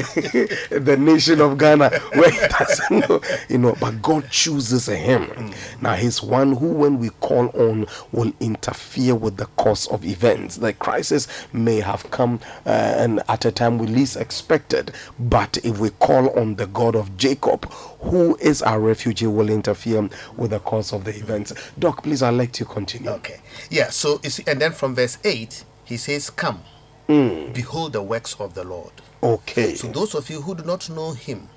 [0.70, 5.52] the nation of Ghana where he doesn't know, you know, but God chooses him.
[5.80, 10.56] Now he's one who, when we call on, will interfere with the course of events.
[10.56, 15.78] The crisis may have come uh, and at a time we least expected, but if
[15.78, 20.60] we call on the God of Jacob, who is our refugee, will interfere with the
[20.60, 21.52] course of the events.
[21.78, 23.10] Doc, please, I'd like to continue.
[23.10, 23.40] Okay.
[23.70, 26.60] Yeah, so you see, and then from verse 8, he says, Come,
[27.08, 27.52] Hmm.
[27.52, 28.92] behold the works of the Lord.
[29.22, 29.74] Okay.
[29.74, 31.48] So those of you who do not know him,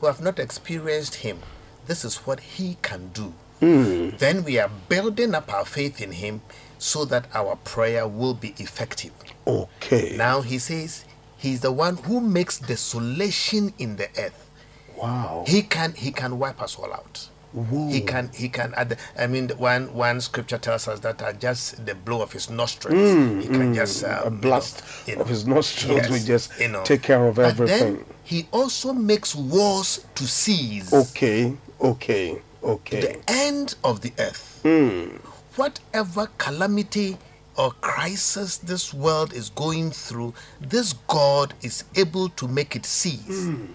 [0.00, 1.38] who have not experienced him,
[1.86, 3.32] this is what he can do.
[3.60, 4.10] Hmm.
[4.18, 6.42] Then we are building up our faith in him
[6.78, 9.12] so that our prayer will be effective.
[9.46, 10.14] Okay.
[10.16, 11.04] Now he says
[11.36, 14.50] he's the one who makes desolation in the earth.
[14.96, 15.44] wow.
[15.46, 17.28] He can he can wipe us all out.
[17.54, 17.88] Whoa.
[17.88, 21.86] He can he can add I mean one one scripture tells us that at just
[21.86, 24.82] the blow of his nostrils he can just um, Mm, a you know, blast
[25.16, 26.82] of his nostrils yes, will just you know.
[26.82, 27.94] take care of But everything.
[27.96, 30.92] then he also makes wars to cease.
[30.92, 33.00] Okay, okay, okay.
[33.00, 34.58] The end of the earth.
[34.64, 35.16] Hmm.
[35.54, 37.18] Whatever calamity
[37.56, 43.44] or crisis this world is going through, this God is able to make it cease.
[43.44, 43.66] Hmm.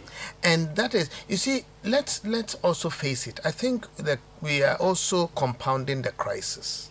[0.44, 3.40] And that is, you see, let's let's also face it.
[3.46, 6.90] I think that we are also compounding the crisis.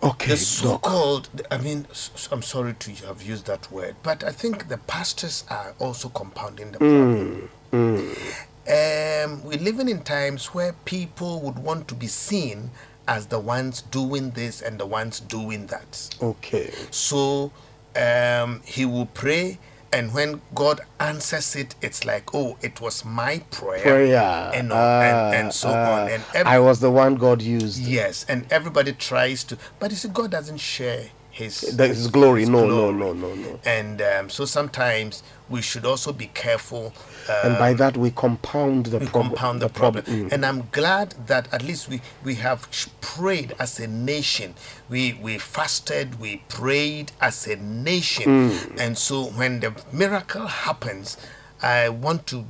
[0.00, 1.86] Okay, The so-called, I mean,
[2.30, 6.70] I'm sorry to have used that word, but I think the pastors are also compounding
[6.70, 7.50] the problem.
[7.72, 12.70] Um, we're living in times where people would want to be seen
[13.08, 16.14] as the ones doing this and the ones doing that.
[16.22, 16.70] Okay.
[16.90, 17.50] So
[17.96, 19.58] um, he will pray,
[19.92, 23.80] and when God answers it, it's like, oh, it was my prayer.
[23.82, 24.50] Prayer.
[24.54, 26.02] And, ah, and, and so ah.
[26.02, 26.10] on.
[26.10, 27.80] And ev- I was the one God used.
[27.80, 32.40] Yes, and everybody tries to, but you see, God doesn't share His, That is glory.
[32.40, 32.92] His No, glory.
[32.92, 33.60] no, no, no, no.
[33.64, 36.92] And um, so sometimes we should also be careful.
[37.28, 39.28] Uh, And by that we compound the we problem.
[39.30, 40.04] compound the, problem.
[40.32, 42.68] And I'm glad that at least we, we have
[43.00, 44.54] prayed as a nation.
[44.88, 48.52] We we fasted, we prayed as a nation.
[48.78, 51.16] And so when the miracle happens,
[51.62, 52.44] I want to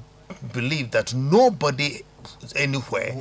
[0.53, 2.03] believe that nobody
[2.57, 3.17] anywhere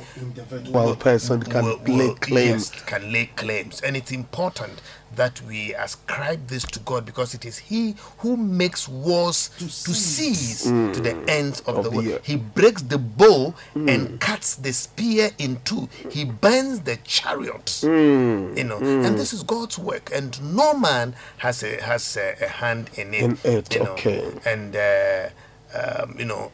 [0.70, 2.48] Well, person can will- lay will- claim.
[2.54, 3.80] yes, can lay claims.
[3.80, 4.80] And it's important
[5.16, 10.64] that we ascribe this to God because it is He who makes wars to cease,
[10.64, 12.08] to the ends of, Of the the world.
[12.08, 12.26] earth.
[12.26, 15.88] He breaks the bow and cuts the spear in two.
[16.10, 17.82] He burns the chariots.
[17.82, 22.48] You know, and this is God's work, and no man has a has a, a
[22.48, 23.22] hand in it.
[23.22, 23.92] In it, you know.
[23.92, 24.30] okay.
[24.44, 25.28] And uh,
[25.74, 26.50] um, you know,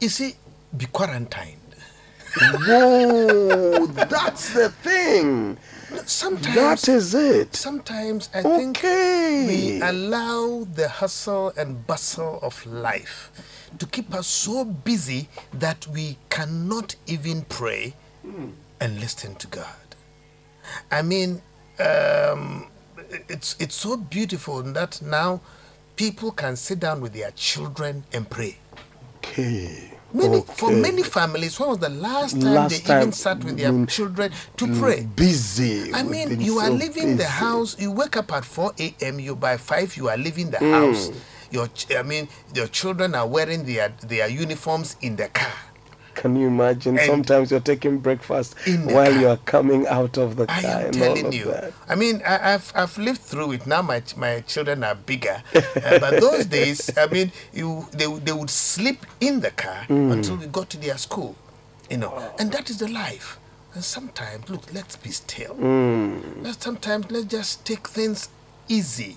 [0.00, 0.36] You see,
[0.76, 1.59] be quarantined.
[2.66, 5.58] Whoa, that's the thing.
[6.06, 7.56] Sometimes, That is it.
[7.56, 13.32] sometimes I think we allow the hustle and bustle of life
[13.78, 17.94] to keep us so busy that we cannot even pray
[18.80, 19.66] and listen to God.
[20.92, 21.42] I mean,
[21.80, 22.68] um,
[23.28, 25.40] it's it's so beautiful that now
[25.96, 28.58] people can sit down with their children and pray.
[29.16, 29.90] Okay.
[30.12, 33.56] Many, For many families, when was the last time Last they time, even sat with
[33.56, 35.06] their children to pray?
[35.14, 35.92] Busy.
[35.94, 37.76] I mean, you are so leaving the house.
[37.78, 39.20] You wake up at 4 a.m.
[39.20, 40.70] You by 5, you are leaving the Mm.
[40.72, 41.10] house.
[41.50, 45.52] Your, I mean, your children are wearing their their uniforms in the car.
[46.14, 46.98] Can you imagine?
[46.98, 49.20] And- Sometimes you're taking breakfast while car.
[49.20, 51.44] you're coming out of the I car am and all telling you.
[51.46, 51.72] that.
[51.88, 53.66] I mean, I, I've I've lived through it.
[53.66, 58.24] Now my my children are bigger, Uh, but those days, I mean, you they would-
[58.26, 60.12] they would sleep in the car Mm.
[60.12, 61.36] until we got to their school,
[61.90, 63.38] you know, and that is the life.
[63.74, 65.54] And sometimes, look, let's be still.
[65.54, 66.42] Mm.
[66.42, 68.28] Let's sometimes let's just take things
[68.68, 69.16] easy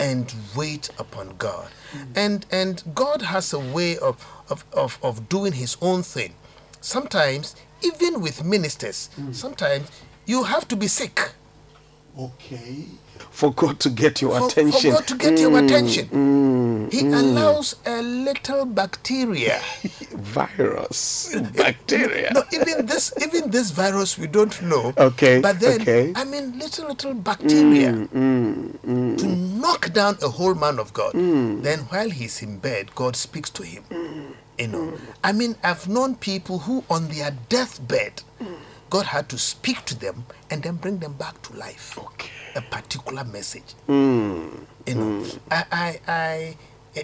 [0.00, 1.68] and wait upon God.
[2.14, 6.34] And and God has a way of, of, of, of doing his own thing.
[6.80, 9.32] Sometimes, even with ministers, hmm.
[9.32, 9.90] sometimes
[10.26, 11.32] you have to be sick
[12.18, 12.84] Okay.
[13.30, 14.92] For God to get your for, attention.
[14.92, 16.08] for God to get your Mm, attention.
[16.08, 19.60] mm, he allows a little bacteria.
[20.16, 22.30] virus, bacteria.
[22.34, 24.92] No, even this even this virus we don't know.
[24.98, 26.12] Okay, But then okay.
[26.14, 31.14] I mean little little bacteria Mm, to knock down a whole man of God.
[31.14, 31.62] Mm.
[31.62, 33.84] Then while he's in bed, God speaks to him.
[34.58, 34.98] You know.
[35.24, 38.22] I mean, I've known people who on their deathbed,
[38.90, 41.96] God had to speak to them and then bring them back to life.
[41.98, 42.28] Okay.
[42.56, 43.74] A particular message.
[43.88, 46.56] Mm, You know, I, I, I,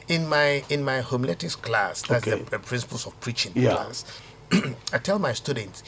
[0.09, 2.43] in my in my homiletics class, that's Okay.
[2.43, 3.71] the, the principles of preaching Yeah.
[3.75, 4.05] class.
[4.93, 5.83] I tell my students,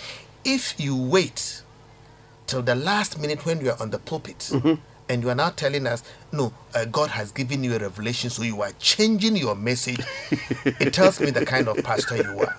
[0.45, 1.63] if you wait
[2.47, 4.75] till the last minute when you are on the pulpit, Mm-hmm.
[5.09, 8.43] and you are now telling us, no, uh, God has given you a revelation, so
[8.43, 10.01] you are changing your message.
[10.65, 12.57] it tells me the kind of pastor you are.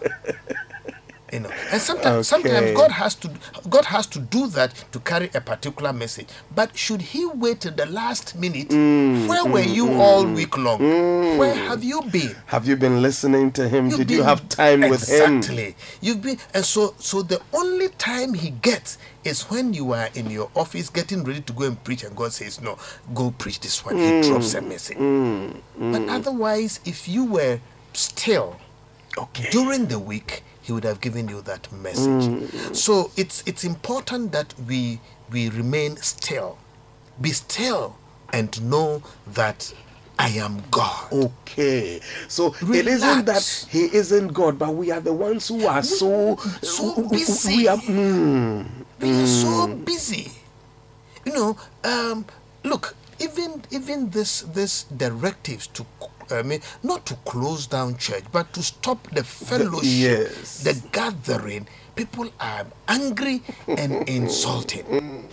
[1.31, 3.29] You know, and sometimes, sometimes God has to
[3.69, 6.27] God has to do that to carry a particular message.
[6.55, 8.69] But should He wait till the last minute?
[8.69, 10.79] Mm, where mm, were you mm, all week long?
[10.79, 11.37] Mm.
[11.37, 12.35] Where have you been?
[12.47, 13.89] Have you been listening to him?
[13.89, 15.37] You've Did you have time with him?
[15.37, 15.75] Exactly.
[16.01, 20.29] You've been, and so so the only time He gets is when you are in
[20.31, 22.77] your office getting ready to go and preach, and God says, "No,
[23.13, 24.23] go preach this one." Mm.
[24.23, 24.97] He drops a message.
[25.77, 27.59] But otherwise, if you were
[27.93, 28.57] still
[29.17, 29.49] Okay.
[29.51, 32.29] during the week he would have given you that message.
[32.75, 34.99] So it's it's important that we
[35.31, 36.59] we remain still.
[37.19, 37.97] Be still
[38.31, 39.73] and know that
[40.19, 41.11] i am god.
[41.11, 45.81] Okay, so it isn't that he isn't God, but we are the ones who are
[45.81, 47.57] so so busy.
[47.57, 48.67] We are, mm,
[49.01, 50.31] we are so busy.
[51.25, 52.25] You know um
[52.63, 55.85] look even even this this directives to
[56.31, 60.63] I mean, not to close down church, but to stop the fellowship, yes.
[60.63, 61.67] the gathering.
[61.95, 65.27] People are angry and insulting.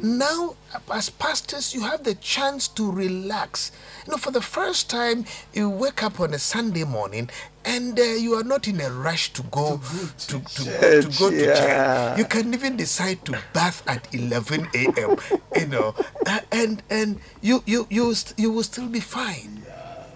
[0.00, 0.54] Now,
[0.92, 3.72] as pastors, you have the chance to relax.
[4.06, 7.28] You know, for the first time, you wake up on a Sunday morning
[7.64, 9.80] and uh, you are not in a rush to go
[10.26, 11.54] to, to, to, church, go to yeah.
[11.54, 12.18] church.
[12.18, 15.16] You can even decide to bath at 11 a.m.
[15.56, 15.94] You know,
[16.26, 19.62] uh, and and you you you st- you will still be fine.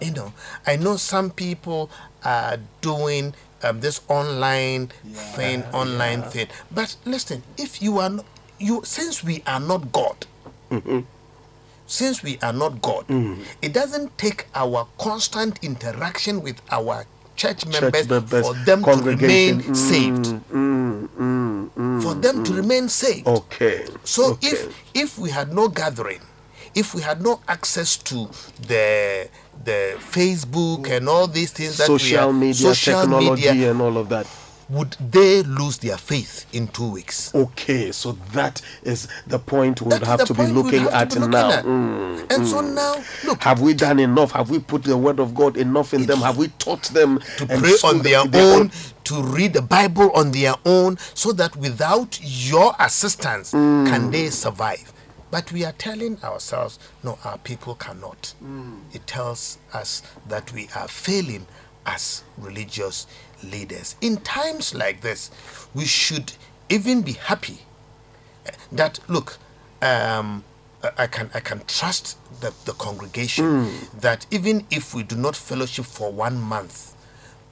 [0.01, 0.33] You know,
[0.67, 1.91] I know some people
[2.25, 4.89] are doing um, this online
[5.35, 6.49] thing, online thing.
[6.71, 8.27] But listen, if you are not,
[8.59, 10.27] you since we are not God,
[11.87, 13.07] since we are not God,
[13.63, 17.05] it doesn't take our constant interaction with our
[17.37, 19.59] church members, members, for them to congregation.
[19.59, 20.25] remain saved.
[20.51, 22.03] mm, mm, mm.
[22.03, 23.27] For them to remain saved.
[23.29, 23.87] Okay.
[24.05, 24.49] So okay.
[24.49, 26.21] if if we had no gathering,
[26.75, 28.29] if we had no access to
[28.67, 29.29] the
[29.67, 33.83] the Facebook and all these things that we social are, media, social technology, media, and
[33.83, 34.27] all of that.
[34.69, 37.33] would they lose their faith in two weeks?
[37.35, 40.81] Okay, so that is the point we would have the to be point we'd looking
[40.81, 41.51] have to at be looking now.
[41.51, 41.65] at.
[41.65, 42.95] Mm, and so now,
[43.25, 44.33] look, Have we done enough?
[44.33, 46.19] Have we put the word of God enough in them?
[46.21, 48.71] Have we taught them to pray so on that their own,
[49.05, 53.87] to read the Bible on their own, so that without your assistance, Mm.
[53.89, 54.93] can they survive?
[55.31, 58.35] But we are telling ourselves, no, our people cannot.
[58.43, 58.81] Mm.
[58.93, 61.47] It tells us that we are failing
[61.85, 63.07] as religious
[63.43, 63.97] leaders.
[64.01, 65.31] In times like this,
[65.75, 66.33] we should
[66.69, 67.59] even be happy
[68.73, 69.39] that look
[69.83, 70.45] um
[70.99, 73.71] I- can I can trust the, the congregation
[74.01, 76.95] that even if we do not fellowship for one month,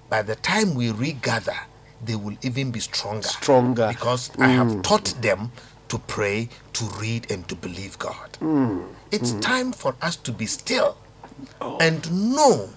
[0.08, 1.56] by the time we regather,
[2.04, 3.26] they will even be stronger.
[3.26, 3.88] Stronger.
[3.88, 5.50] Because I have taught them
[5.88, 8.38] to pray, to read, and to believe God.
[9.10, 10.96] It's time for us to be still
[11.80, 12.70] and know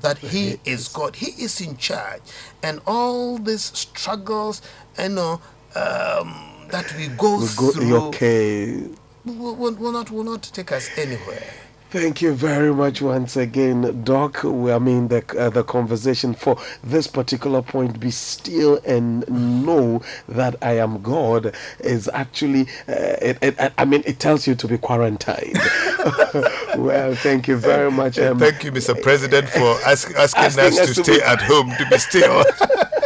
[0.00, 1.16] that He is God.
[1.16, 2.22] He is in charge.
[2.62, 4.62] And all these struggles,
[4.98, 5.40] you know,
[5.74, 8.88] um, that we go We go, through okay.
[9.24, 11.52] will, will, will not will not take us anywhere.
[11.90, 14.44] Thank you very much once again, Doc.
[14.44, 19.28] We- I mean, the uh, the conversation for this particular point, be still and
[19.64, 24.54] know that I am God, is actually, uh, it, it, I mean, it tells you
[24.54, 25.58] to be quarantined.
[26.76, 28.20] well, thank you very much.
[28.20, 29.00] Um, Thank you, Mr.
[29.02, 31.98] President, for ask, asking, Asking us, us to to stay be- at home to be
[31.98, 32.44] still.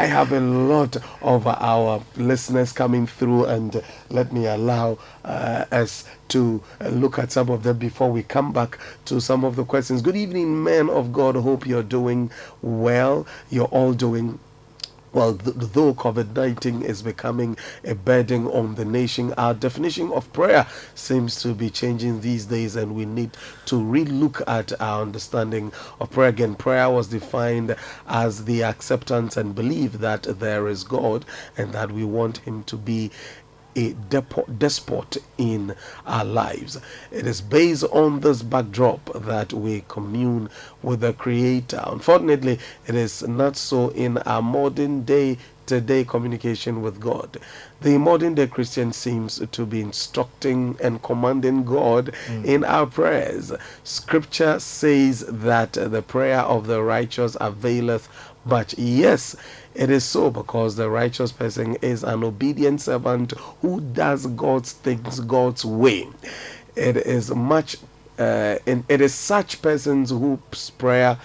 [0.00, 4.96] I have a lot of our listeners coming through, and let me allow
[5.26, 9.56] uh, us to look at some of them before we come back to some of
[9.56, 10.00] the questions.
[10.00, 11.36] Good evening, men of God.
[11.36, 12.30] Hope you're doing
[12.62, 13.26] well.
[13.50, 14.38] You're all doing
[15.12, 20.32] well, th- though COVID 19 is becoming a burden on the nation, our definition of
[20.32, 23.32] prayer seems to be changing these days, and we need
[23.66, 26.28] to relook at our understanding of prayer.
[26.28, 31.24] Again, prayer was defined as the acceptance and belief that there is God
[31.56, 33.10] and that we want Him to be
[33.76, 33.94] a
[34.58, 35.74] despot in
[36.06, 36.80] our lives.
[37.10, 40.50] It is based on this backdrop that we commune
[40.82, 41.82] with the Creator.
[41.86, 45.38] Unfortunately, it is not so in our modern day
[45.70, 47.38] today communication with God.
[47.80, 52.44] The modern day Christian seems to be instructing and commanding God mm.
[52.44, 53.52] in our prayers.
[53.84, 58.08] Scripture says that the prayer of the righteous availeth
[58.44, 58.76] much.
[58.78, 59.36] Yes,
[59.74, 63.32] it is so because the righteous person is an obedient servant
[63.62, 66.08] who does God's things God's way.
[66.76, 67.76] It is much,
[68.18, 71.18] uh, and it is such persons whose prayer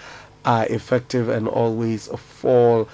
[0.44, 2.88] are effective and always fall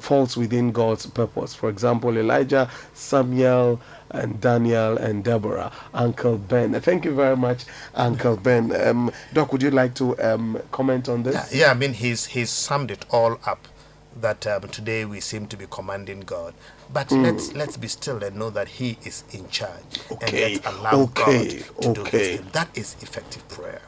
[0.00, 1.54] falls within God's purpose.
[1.54, 3.80] For example, Elijah, Samuel,
[4.10, 5.72] and Daniel and Deborah.
[5.94, 6.80] Uncle Ben.
[6.80, 8.74] Thank you very much, Uncle Ben.
[8.86, 11.52] Um, Doc, would you like to um, comment on this?
[11.52, 13.68] yeah, yeah, I mean, he's he's summed it all up.
[14.16, 16.54] That um, today we seem to be commanding God,
[16.90, 17.22] but Hmm.
[17.22, 21.04] let's let's be still and know that He is in charge, Okay, and let's allow
[21.04, 22.18] okay, God to do okay.
[22.18, 22.48] His thing.
[22.52, 23.87] That is effective prayer.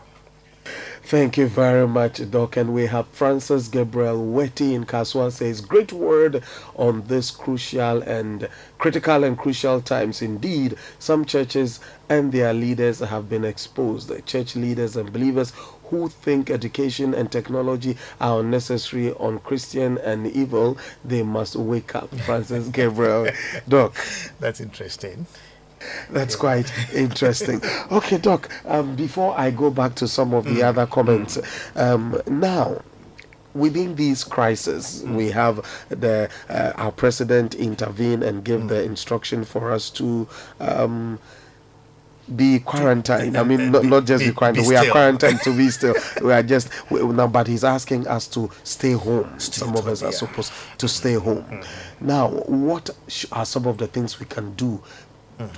[1.11, 2.57] Thank you very much, Doc.
[2.57, 6.45] And we have Francis Gabriel Wetty in Kasoa says, Great word
[6.77, 8.49] on this crucial and
[8.79, 10.23] critical and crucial times.
[10.23, 14.13] Indeed, some churches and their leaders have been exposed.
[14.25, 15.53] Church leaders and believers
[15.87, 22.15] who think education and technology are unnecessary, unchristian, and evil, they must wake up.
[22.21, 23.27] Francis Gabriel.
[23.69, 23.97] Doc.
[24.39, 25.27] That's interesting.
[26.11, 27.61] That's quite interesting.
[27.91, 31.39] Okay, Doc, um, before I go back to some of the other comments,
[31.77, 32.83] um, now,
[33.55, 39.73] within these crises, we have the uh, our president intervene and give the instruction for
[39.73, 40.29] us to.
[40.61, 41.19] Um,
[42.37, 43.37] be quarantined.
[43.37, 44.67] I mean, not, not just be Be- quarantined.
[44.67, 45.95] be We are quarantined to be still.
[46.23, 49.39] We are just we, now, but he's asking us to stay home.
[49.41, 51.45] Some of us are supposed to stay home.
[52.01, 54.81] Now, what sh- are some of the things we can do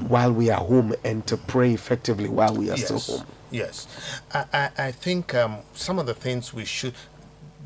[0.09, 3.27] while we are home and to pray effectively while we are still home?
[3.51, 3.87] Yes,
[4.33, 6.95] I, I, I think um, some of the things we should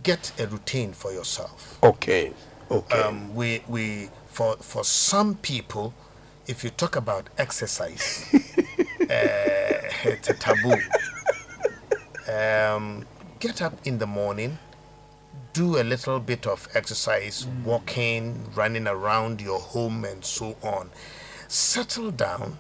[0.02, 1.78] get a routine for yourself.
[1.82, 2.32] Okay.
[2.70, 3.00] Okay.
[3.00, 5.94] Um, we we for for some people,
[6.46, 8.38] if you talk about exercise, uh,
[9.08, 10.80] it's a taboo.
[12.28, 13.06] Um,
[13.38, 14.58] get up in the morning,
[15.52, 20.90] do a little bit of exercise, walking, running around your home, and so on.
[21.48, 22.58] Settle down.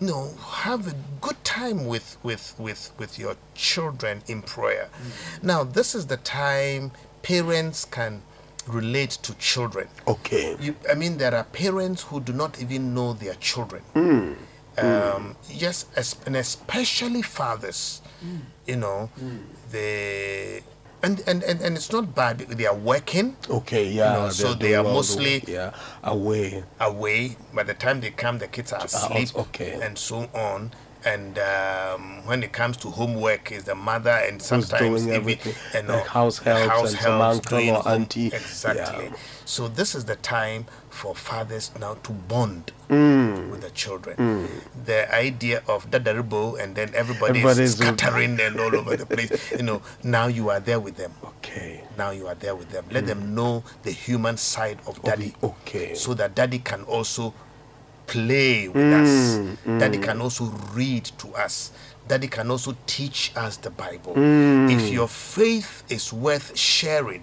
[0.00, 4.88] You know, have a good time with with with with your children in prayer.
[4.92, 5.42] Mm.
[5.42, 6.92] Now, this is the time
[7.22, 8.22] parents can
[8.66, 9.88] relate to children.
[10.06, 10.56] okay.
[10.60, 13.82] You, I mean, there are parents who do not even know their children.
[13.94, 14.34] Mm.
[14.76, 15.14] Mm.
[15.16, 18.02] Um, yes, es- and especially fathers.
[18.66, 19.08] You know,
[19.70, 20.62] they
[21.02, 22.38] and, and, and, and it's not bad.
[22.38, 24.14] They are working Okay, yeah.
[24.14, 25.72] know, so they are the mostly- yeah
[26.02, 26.64] away.
[26.80, 27.36] away.
[27.54, 29.78] By the time they come, the kids are asleep, also- okay.
[29.82, 30.72] and so on.
[31.04, 35.54] And um, when it comes to homework, is the mother and sometimes doing even everything,
[35.72, 38.26] you know, like house the house some uncle or auntie.
[38.26, 39.04] Exactly.
[39.04, 39.16] Yeah.
[39.44, 40.66] So this is the time
[40.96, 43.50] for fathers now to bond Mm.
[43.50, 44.48] with the children.
[44.86, 49.30] The idea of dadaribo and then everybody Everybody's- is scattering and all over the place.
[49.52, 51.12] You know, now you are there with them.
[51.24, 51.82] Okay.
[51.98, 52.84] Now you are there with them.
[52.90, 55.34] Let them know the human side of daddy.
[55.42, 55.94] okay.
[55.94, 57.34] So that daddy can also
[58.06, 59.38] play with us.
[59.66, 61.72] Daddy can also read to us.
[62.06, 64.14] Daddy can also teach us the Bible.
[64.70, 67.22] If your faith is worth sharing,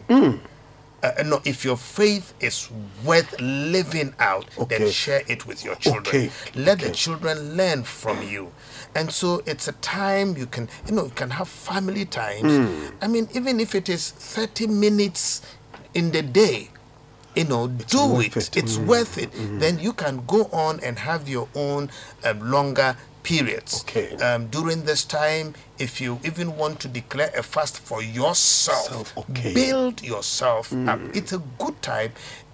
[1.04, 2.70] uh, no, if your faith is
[3.04, 4.78] worth living out, Okay.
[4.78, 6.08] then share it with your children.
[6.08, 8.51] Okay, Let the children learn from you.
[8.95, 12.51] And so it's a time you can, you know, you can have family times.
[12.54, 12.95] Hmm.
[13.01, 15.41] I mean, even if it is 30 minutes
[15.93, 16.70] in the day,
[17.36, 18.38] you know, do it.
[18.38, 18.56] it.
[18.58, 19.32] It's worth it.
[19.60, 21.89] Then you can go on and have your own
[22.24, 23.82] um, longer periods.
[23.84, 24.15] Okay.
[24.17, 29.17] Um, during this time, if you even want to declare a fast for yourself, Self,
[29.17, 29.53] okay.
[29.53, 30.99] build yourself up.
[31.13, 32.11] It's a good time.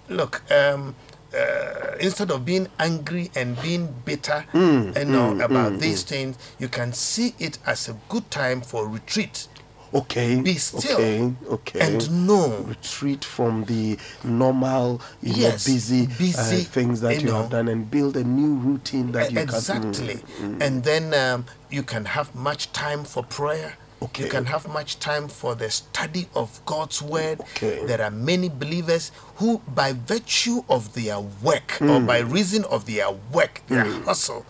[0.08, 0.94] Look, um,
[1.36, 6.92] uh, instead of being angry and being bitter, you know, about these things, you can
[6.92, 9.46] see it as a good time for retreat.
[9.92, 10.40] Okay.
[10.40, 11.32] Be still Okay.
[11.50, 11.80] Okay.
[11.80, 17.28] and know retreat from the normal, you Yes, know, busy, busy, uh, things that you
[17.28, 19.48] you, have done and build a new routine that you can.
[19.48, 24.24] exactly Mm, and then um, you can have much time for prayer Okay.
[24.24, 27.84] you can have much time for the study of god's word Okay.
[27.84, 32.06] there are many believers who by virtue of their work or Mm.
[32.06, 34.46] by reason of their work their hustle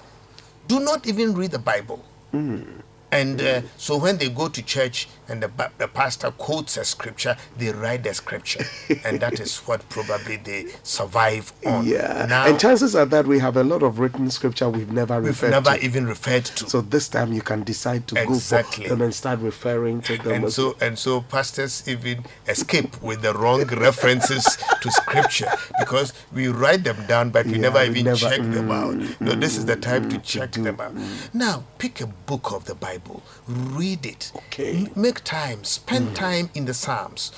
[0.68, 2.82] do not even read the bible Mm.
[3.12, 7.36] And uh, so when they go to church and the, the pastor quotes a scripture,
[7.56, 8.64] they write the scripture.
[9.04, 11.86] and that is what probably they survive on.
[11.86, 12.26] Yeah.
[12.28, 15.28] Now, and chances are that we have a lot of written scripture we've never we've
[15.28, 15.84] referred never to.
[15.84, 16.68] even referred to.
[16.68, 18.84] So this time you can decide to Exactly.
[18.84, 20.44] go for them and start referring to them.
[20.44, 24.44] and so and so pastors even escape with the wrong references
[24.80, 28.38] to scripture because we write them down but we Yeah, never we even never- check
[28.38, 30.92] them mm, out no this is the mm, time mm, to check do, them out
[31.32, 32.99] now pick a book of the bible
[33.48, 34.88] read it Okay.
[34.96, 37.32] Make time spend time in the psalms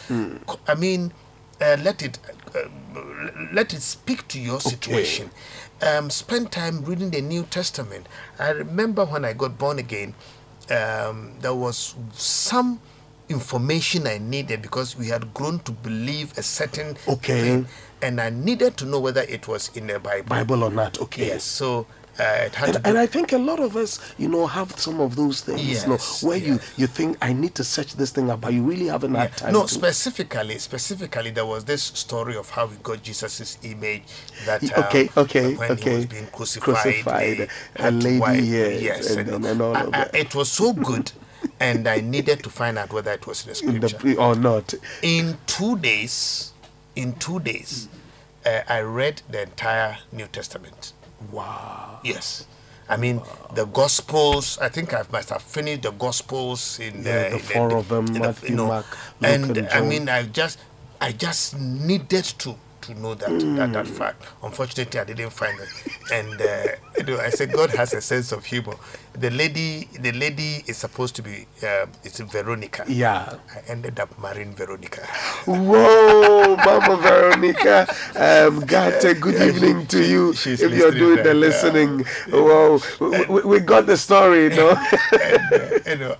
[0.46, 1.12] Co- i mean
[1.60, 2.18] uh, let it
[2.54, 2.68] uh,
[3.52, 5.30] let it speak to your situation
[5.80, 8.06] um, spend time reading the new testament
[8.38, 10.14] i remember when i got born again
[10.70, 12.80] um, there was some
[13.28, 17.40] information I needed because we had grown to believe a certain Okay.
[17.40, 17.66] thing,
[18.00, 20.28] and I needed to know whether it was in the Bible.
[20.28, 21.00] Bible or not.
[21.00, 21.26] Okay.
[21.28, 21.44] Yes.
[21.44, 21.86] So
[22.20, 25.00] uh, it had And, and I think a lot of us, you know, have some
[25.00, 26.74] of those things, you know, where you, yes.
[26.76, 29.52] you think I need to search this thing up, but you really haven't had time.
[29.52, 29.68] no, to.
[29.68, 34.02] specifically, specifically, there was this story of how we got Jesus's image.
[34.46, 35.96] That um, okay, okay, when he okay.
[35.96, 39.80] was being crucified, Crucified, a had to lady, wipe- yes, and- and- and all I-
[39.80, 40.14] of I- that.
[40.14, 41.12] it was so good,
[41.60, 44.20] and I needed to find out whether it was in the in the scripture.
[44.20, 44.74] or not.
[45.02, 46.52] in two days
[46.94, 47.88] in two days
[48.44, 50.92] uh, i read the entire new testament
[51.30, 52.00] Wow.
[52.02, 52.46] yes.
[52.88, 53.22] I mean
[53.54, 57.76] the gospels i think i must have finished the gospels in Yeah, the in four
[57.76, 58.86] of them, in Matthew, Mark,
[59.20, 60.58] Luke, and and i mean i just
[61.00, 64.24] i just needed to to know that, that that fact.
[64.42, 65.68] Unfortunately, I didn't find it,
[66.12, 68.76] and uh, you know, I said God has a sense of humor.
[69.14, 72.84] The lady, the lady is supposed to be, uh, it's Veronica.
[72.88, 73.36] Yeah.
[73.54, 75.06] I ended up marrying Veronica.
[75.46, 77.86] Whoa, Mama Veronica.
[78.16, 80.32] Um, uh, good evening to you.
[80.34, 84.70] she's if you're doing the listening, whoa, we, we, we got the story, no?
[85.12, 86.16] and, uh, you know,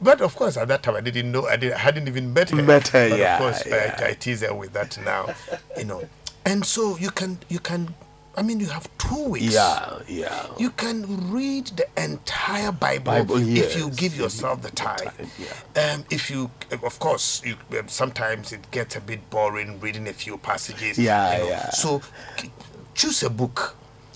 [0.00, 1.46] but of course, at that time, I didn't know.
[1.46, 2.62] I, did, I hadn't even met her.
[2.62, 3.96] Met her, but yeah, Of course, yeah.
[3.98, 5.34] I, I tease her with that now,
[5.76, 6.02] you know.
[6.44, 7.94] And so you can, you can.
[8.36, 9.52] I mean, you have two weeks.
[9.52, 10.46] yeah, yeah.
[10.58, 15.10] You can read the entire Bible, Bible, if you give yourself the time.
[15.74, 20.12] Um, if you, of course, you um, sometimes it gets a bit boring reading a
[20.12, 20.96] few passages.
[20.98, 21.48] Yeah, you know.
[21.48, 21.70] yeah.
[21.70, 22.00] So
[22.94, 23.74] choose a book,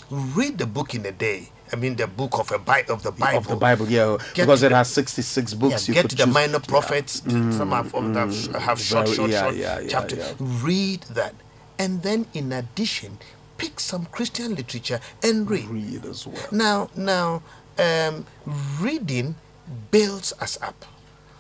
[0.09, 1.49] read the book in a day.
[1.73, 3.39] I mean, the book of a Bi- of the Bible.
[3.39, 5.89] Of the Bible, yeah, Get because it has 66 Yeah, books.
[5.89, 6.35] you get to the choose.
[6.35, 7.23] minor prophets.
[7.25, 10.18] Some have, of them have short, Very- short, yeah, short yeah, yeah, chapters.
[10.18, 10.35] yeah.
[10.62, 11.35] Read that,
[11.79, 13.18] and then in addition,
[13.57, 15.64] pick some Christian literature and read.
[15.68, 16.47] Read as well.
[16.51, 17.43] Now, now,
[17.79, 18.27] um,
[18.81, 19.37] reading
[19.91, 20.85] builds us up.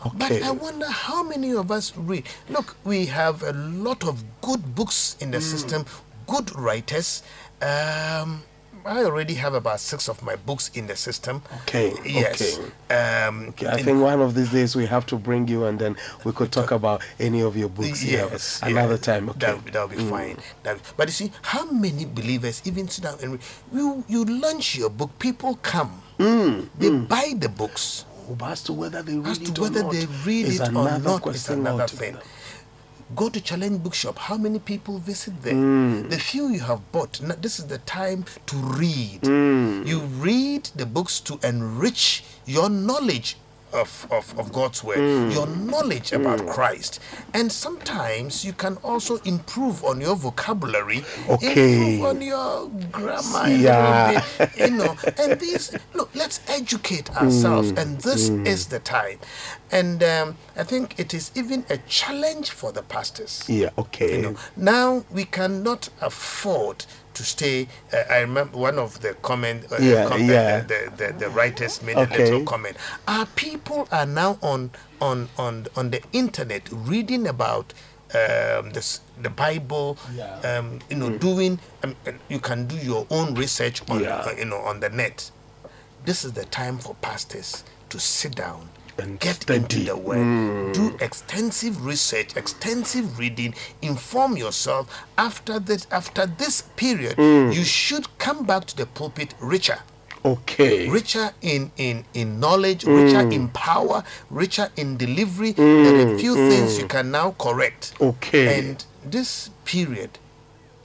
[0.06, 0.16] Okay.
[0.18, 2.24] But I wonder how many of us read.
[2.48, 5.42] Look, we have a lot of good books in the Mm.
[5.42, 5.86] system,
[6.26, 7.22] good writers.
[7.60, 8.42] Um,
[8.84, 11.42] I already have about six of my books in the system.
[11.62, 12.58] Okay, Yes.
[12.90, 15.96] Um, Okay, I think one of these days we have to bring you and then
[16.24, 19.28] we could talk about any of your books here Yes, another yeah, time.
[19.30, 19.38] Okay.
[19.46, 19.64] Mm.
[19.64, 20.36] That, that'll be fine.
[20.64, 23.38] That, but you see, how many believers even sit down and?
[23.72, 28.04] You, you launch your book, people come, Mm, they buy the books.
[28.30, 30.46] Oh, but as to whether they read As it to or whether not they read
[30.46, 32.18] is it or another not is question another altogether.
[32.18, 32.28] thing.
[33.14, 34.16] Go to Challenge Bookshop.
[34.18, 35.54] How many people visit there?
[35.54, 36.08] Mm.
[36.08, 37.20] The few you have bought.
[37.20, 39.22] Now, this is the time to read.
[39.22, 39.86] Mm.
[39.86, 43.36] You read the books to enrich your knowledge
[43.72, 45.32] of, of, of God's word, Mm.
[45.32, 47.00] your knowledge about Christ.
[47.34, 51.48] And sometimes you can also improve on your vocabulary, Okay.
[51.74, 54.22] improve on your grammar, Yeah.
[54.38, 54.96] bit, you know.
[55.18, 57.70] And this, look, let's educate ourselves.
[57.76, 59.18] And this is the time.
[59.70, 63.44] And um, I think it is even a challenge for the pastors.
[63.48, 64.16] Yeah, okay.
[64.16, 66.84] You know, now we cannot afford
[67.22, 67.68] to stay.
[67.92, 70.60] Uh, I remember one of the comment, uh, Yeah, comment yeah.
[70.60, 72.22] The, the, the writers made Okay.
[72.22, 72.76] a little comment.
[73.06, 74.70] Our people are now on
[75.00, 77.72] on on on the internet reading about
[78.14, 79.96] um, this, the Bible.
[80.14, 80.34] Yeah.
[80.40, 81.58] Um, you know, doing.
[81.82, 81.94] Um,
[82.28, 84.16] you can do your own research on Yeah.
[84.16, 85.30] uh, you know on the net.
[86.04, 88.68] This is the time for pastors to sit down.
[88.98, 89.58] And get study.
[89.58, 94.86] into the word, do extensive research, extensive reading, inform yourself.
[95.16, 97.54] After this, after this period, mm.
[97.54, 99.78] you should come back to the pulpit richer
[100.24, 100.88] Okay.
[100.88, 103.32] richer in in in knowledge richer mm.
[103.32, 107.92] in power richer in delivery mm, there are a few things you can now correct
[108.00, 108.56] Okay.
[108.60, 110.20] and this period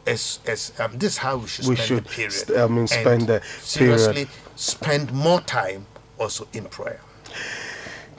[0.07, 2.65] is is um, this is how we should We spend should the period st- I
[2.67, 4.29] mean, And spend the seriously period.
[4.55, 5.85] spend more time
[6.17, 7.01] also in prayer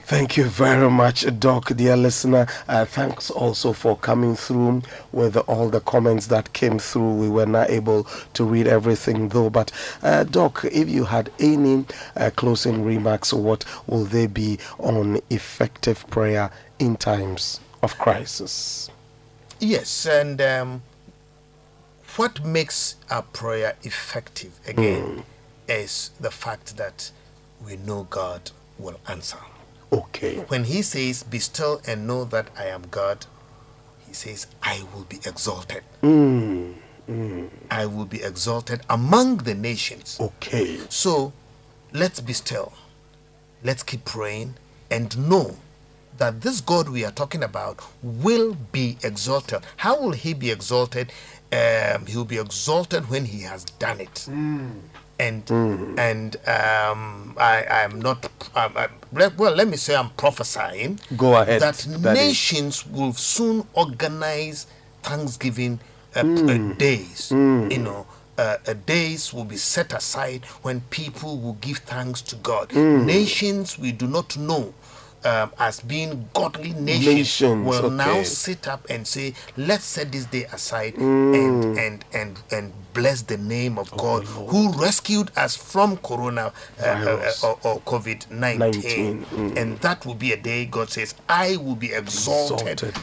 [0.09, 2.47] Thank you very much, Doc, dear listener.
[2.67, 4.81] Uh, thanks also for coming through
[5.11, 7.13] with all the comments that came through.
[7.13, 9.51] We were not able to read everything though.
[9.51, 11.85] But, uh, Doc, if you had any
[12.17, 16.49] uh, closing remarks, what will they be on effective prayer
[16.79, 18.89] in times of crisis?
[19.59, 20.81] Yes, and um,
[22.15, 25.23] what makes our prayer effective again
[25.67, 27.11] is the fact that
[27.63, 28.49] we know God
[28.79, 29.37] will answer.
[29.91, 30.37] Okay.
[30.49, 33.25] When He says, Be still and know that I am God,
[34.07, 35.83] He says, I will be exalted.
[36.03, 36.75] Mm,
[37.09, 40.17] mm, I will be exalted among the nations.
[40.19, 40.79] okay.
[40.89, 41.33] So
[41.93, 42.73] let's be still.
[43.63, 44.55] Let's keep praying
[44.89, 45.57] and know
[46.17, 49.61] that this God we are talking about will be exalted.
[49.77, 51.11] How will he be exalted?
[51.51, 54.27] Um, he will be exalted when he has done it.
[55.19, 55.43] And
[55.97, 58.25] and um, I am not.
[58.55, 63.67] Um, I, le- well, let me say I'm prophesying Go ahead, that nations will soon
[63.73, 64.65] organize
[65.03, 65.79] Thanksgiving
[66.15, 67.31] uh, uh, days.
[67.31, 68.07] You know,
[68.37, 72.73] uh, uh, days will be set aside when people will give thanks to God.
[72.73, 74.73] Nations we do not know.
[75.25, 80.23] Um, as being godly nations, Nations, will now sit up and say, "Let's set this
[80.25, 85.97] day aside and and and and bless the name of God, who rescued us from
[85.97, 89.57] Corona uh, uh, or, or COVID nineteen, 19, mm.
[89.57, 92.95] and that will be a day God says, "I will be exalted, Exalted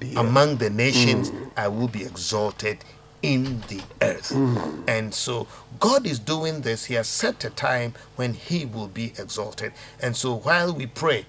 [0.00, 1.32] the among the nations.
[1.56, 2.78] I will be exalted."
[3.22, 4.32] In the earth.
[4.34, 4.84] Mm.
[4.86, 5.46] And so
[5.80, 6.84] God is doing this.
[6.84, 9.72] He has set a time when He will be exalted.
[9.98, 11.24] And so while we pray,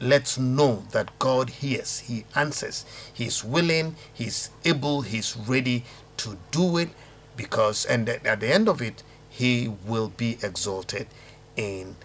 [0.00, 5.84] let's know that God hears, He answers, He's willing, He's able, He's ready
[6.18, 6.90] to do it
[7.36, 11.06] because, and at the end of it, He will be exalted
[11.56, 11.96] in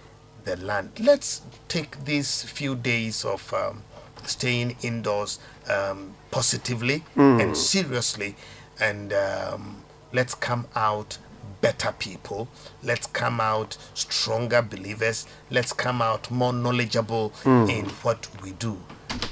[0.43, 0.91] the land.
[0.99, 3.83] Let's take these few days of um,
[4.25, 5.39] staying indoors
[5.69, 7.03] um, positively
[7.41, 8.35] and seriously,
[8.79, 11.17] and um, let's come out
[11.63, 12.49] better people.
[12.83, 15.25] Let's come out stronger believers.
[15.49, 17.67] Let's come out more knowledgeable hmm.
[17.69, 18.77] in what we do,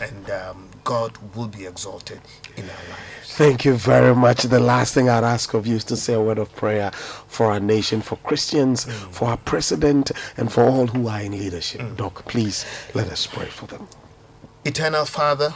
[0.02, 2.22] and um, God will be exalted
[2.56, 3.34] in our lives.
[3.36, 4.44] Thank you very much.
[4.44, 6.92] The last thing I'd ask of you is to say a word of prayer
[7.28, 9.12] for our nation, for Christians, hmm.
[9.12, 11.82] for our president, and for all who are in leadership.
[11.82, 11.96] Hmm.
[11.96, 13.88] Doc, please let us pray for them.
[14.64, 15.54] Eternal Father,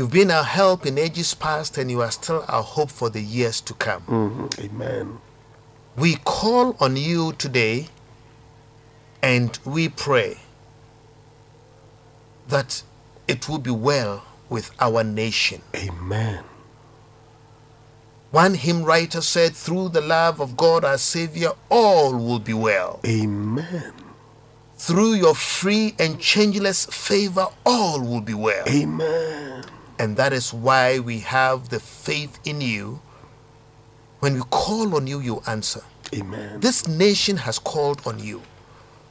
[0.00, 3.20] you've been our help in ages past, and you are still our hope for the
[3.20, 4.02] years to come.
[4.08, 4.64] Mhm.
[4.64, 5.18] Amen.
[5.94, 7.88] We call on you today
[9.20, 10.38] and we pray
[12.48, 12.82] that
[13.28, 15.60] it will be well with our nation.
[15.76, 16.44] Amen.
[18.30, 23.00] One hymn writer said, Through the love of God our Savior, all will be well.
[23.04, 23.92] Amen.
[24.78, 28.64] Through your free and changeless favor, all will be well.
[28.66, 29.66] Amen.
[30.00, 33.00] And that is why we have the faith in you
[34.20, 35.82] When we call on you, you answer.
[36.14, 36.60] Amen.
[36.60, 38.42] This nation has called on you.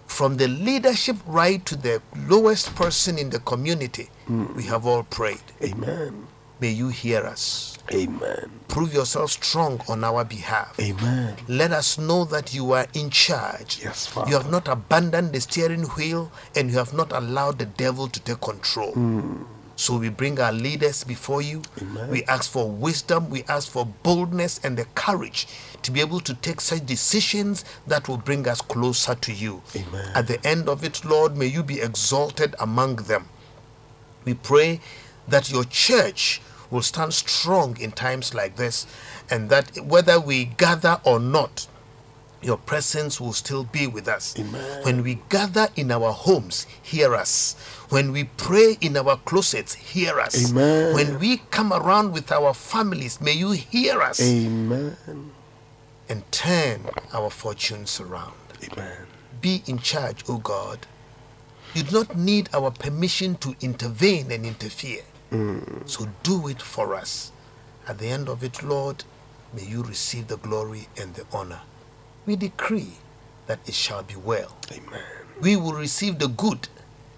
[0.05, 4.53] From the leadership right to the lowest person in the community, hmm.
[4.55, 5.41] we have all prayed.
[5.63, 6.27] Amen.
[6.59, 7.77] May you hear us.
[7.91, 8.51] Amen.
[8.67, 10.77] Prove yourself strong on our behalf.
[10.79, 11.35] Amen.
[11.47, 13.79] Let us know that you are in charge.
[13.81, 14.29] Yes, Father.
[14.29, 18.19] You have not abandoned the steering wheel and you have not allowed the devil to
[18.19, 18.91] take control.
[18.91, 19.43] Hmm.
[19.80, 21.61] So we bring our leaders before you.
[21.82, 22.09] Amen.
[22.09, 25.47] We ask for wisdom, we ask for boldness and the courage
[25.84, 29.63] to be able to take such decisions that will bring us closer to you.
[29.73, 30.11] Amen.
[30.13, 33.30] At the end of it, Lord, may you be exalted among them.
[34.25, 34.82] We pray
[35.30, 38.86] that your church will stand strong in times like this,
[39.32, 41.67] and that whether we gather or not,
[42.41, 44.37] your presence will still be with us.
[44.39, 44.83] Amen.
[44.83, 47.55] When we gather in our homes, hear us.
[47.89, 50.49] When we pray in our closets, hear us.
[50.51, 50.93] Amen.
[50.93, 54.95] When we come around with our families, may you hear us Amen.
[56.07, 58.33] and turn our fortunes around.
[58.71, 59.05] Amen.
[59.41, 60.87] Be in charge, O God.
[61.73, 65.03] You do not need our permission to intervene and interfere.
[65.31, 65.87] Mm.
[65.87, 67.31] So do it for us.
[67.87, 69.03] At the end of it, Lord,
[69.53, 71.61] may you receive the glory and the honor.
[72.30, 72.91] We decree
[73.47, 74.55] that it shall be well.
[74.71, 75.01] Amen.
[75.41, 76.67] We will receive the good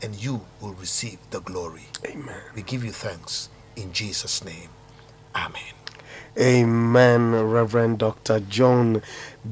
[0.01, 1.87] and you will receive the glory.
[2.05, 2.41] Amen.
[2.55, 4.69] We give you thanks in Jesus' name.
[5.35, 5.75] Amen.
[6.39, 8.39] Amen, Reverend Dr.
[8.39, 9.01] John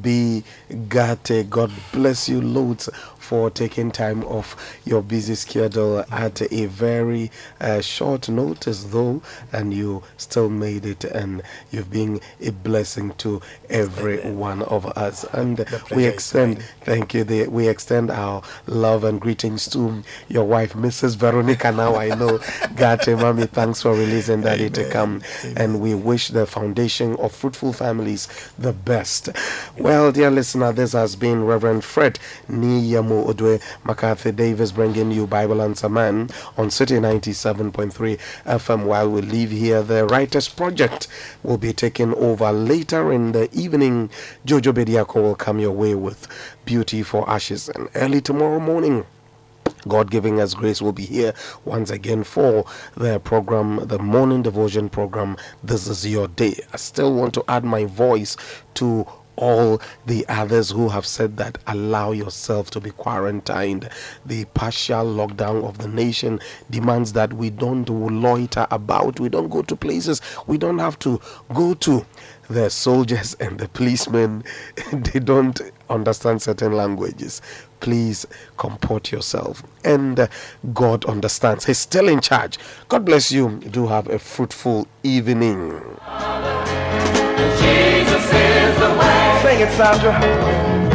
[0.01, 0.45] B.
[0.87, 1.49] Gate.
[1.49, 2.87] God bless you loads
[3.29, 7.29] for taking time off your busy schedule at a very
[7.61, 9.21] uh, short notice, though,
[9.53, 15.25] and you still made it, and you've been a blessing to every one of us.
[15.25, 15.63] And
[15.95, 21.15] we extend, thank you, the, we extend our love and greetings to your wife, Mrs.
[21.15, 21.71] Veronica.
[21.71, 22.39] Now I know,
[22.75, 24.91] Gate, Mommy, thanks for releasing Daddy to Amen.
[24.91, 25.21] come
[25.55, 28.27] and we wish the foundation of fruitful families
[28.57, 29.29] the best.
[29.77, 32.17] Well, dear listener, this has been Reverend Fred
[32.49, 38.85] Niyamu Odwe McCarthy Davis bringing you Bible Answer Man on City 97.3 FM.
[38.85, 41.07] While we leave here, the Writers Project
[41.43, 44.09] will be taking over later in the evening.
[44.45, 46.27] Jojo Bediako will come your way with
[46.65, 49.05] Beauty for Ashes, and early tomorrow morning.
[49.87, 52.65] God giving us grace will be here once again for
[52.95, 55.37] the program, the morning devotion program.
[55.63, 56.55] This is your day.
[56.73, 58.35] I still want to add my voice
[58.75, 59.07] to
[59.39, 63.89] all the others who have said that allow yourself to be quarantined.
[64.25, 69.61] The partial lockdown of the nation demands that we don't loiter about, we don't go
[69.63, 71.19] to places we don't have to
[71.53, 72.05] go to.
[72.49, 74.43] The soldiers and the policemen,
[74.91, 77.43] they don't understand certain languages.
[77.79, 78.25] Please
[78.57, 79.61] comport yourself.
[79.83, 80.27] And
[80.73, 81.65] God understands.
[81.65, 82.57] He's still in charge.
[82.87, 83.59] God bless you.
[83.59, 85.79] Do have a fruitful evening.
[89.41, 90.88] Sing it, Sandra.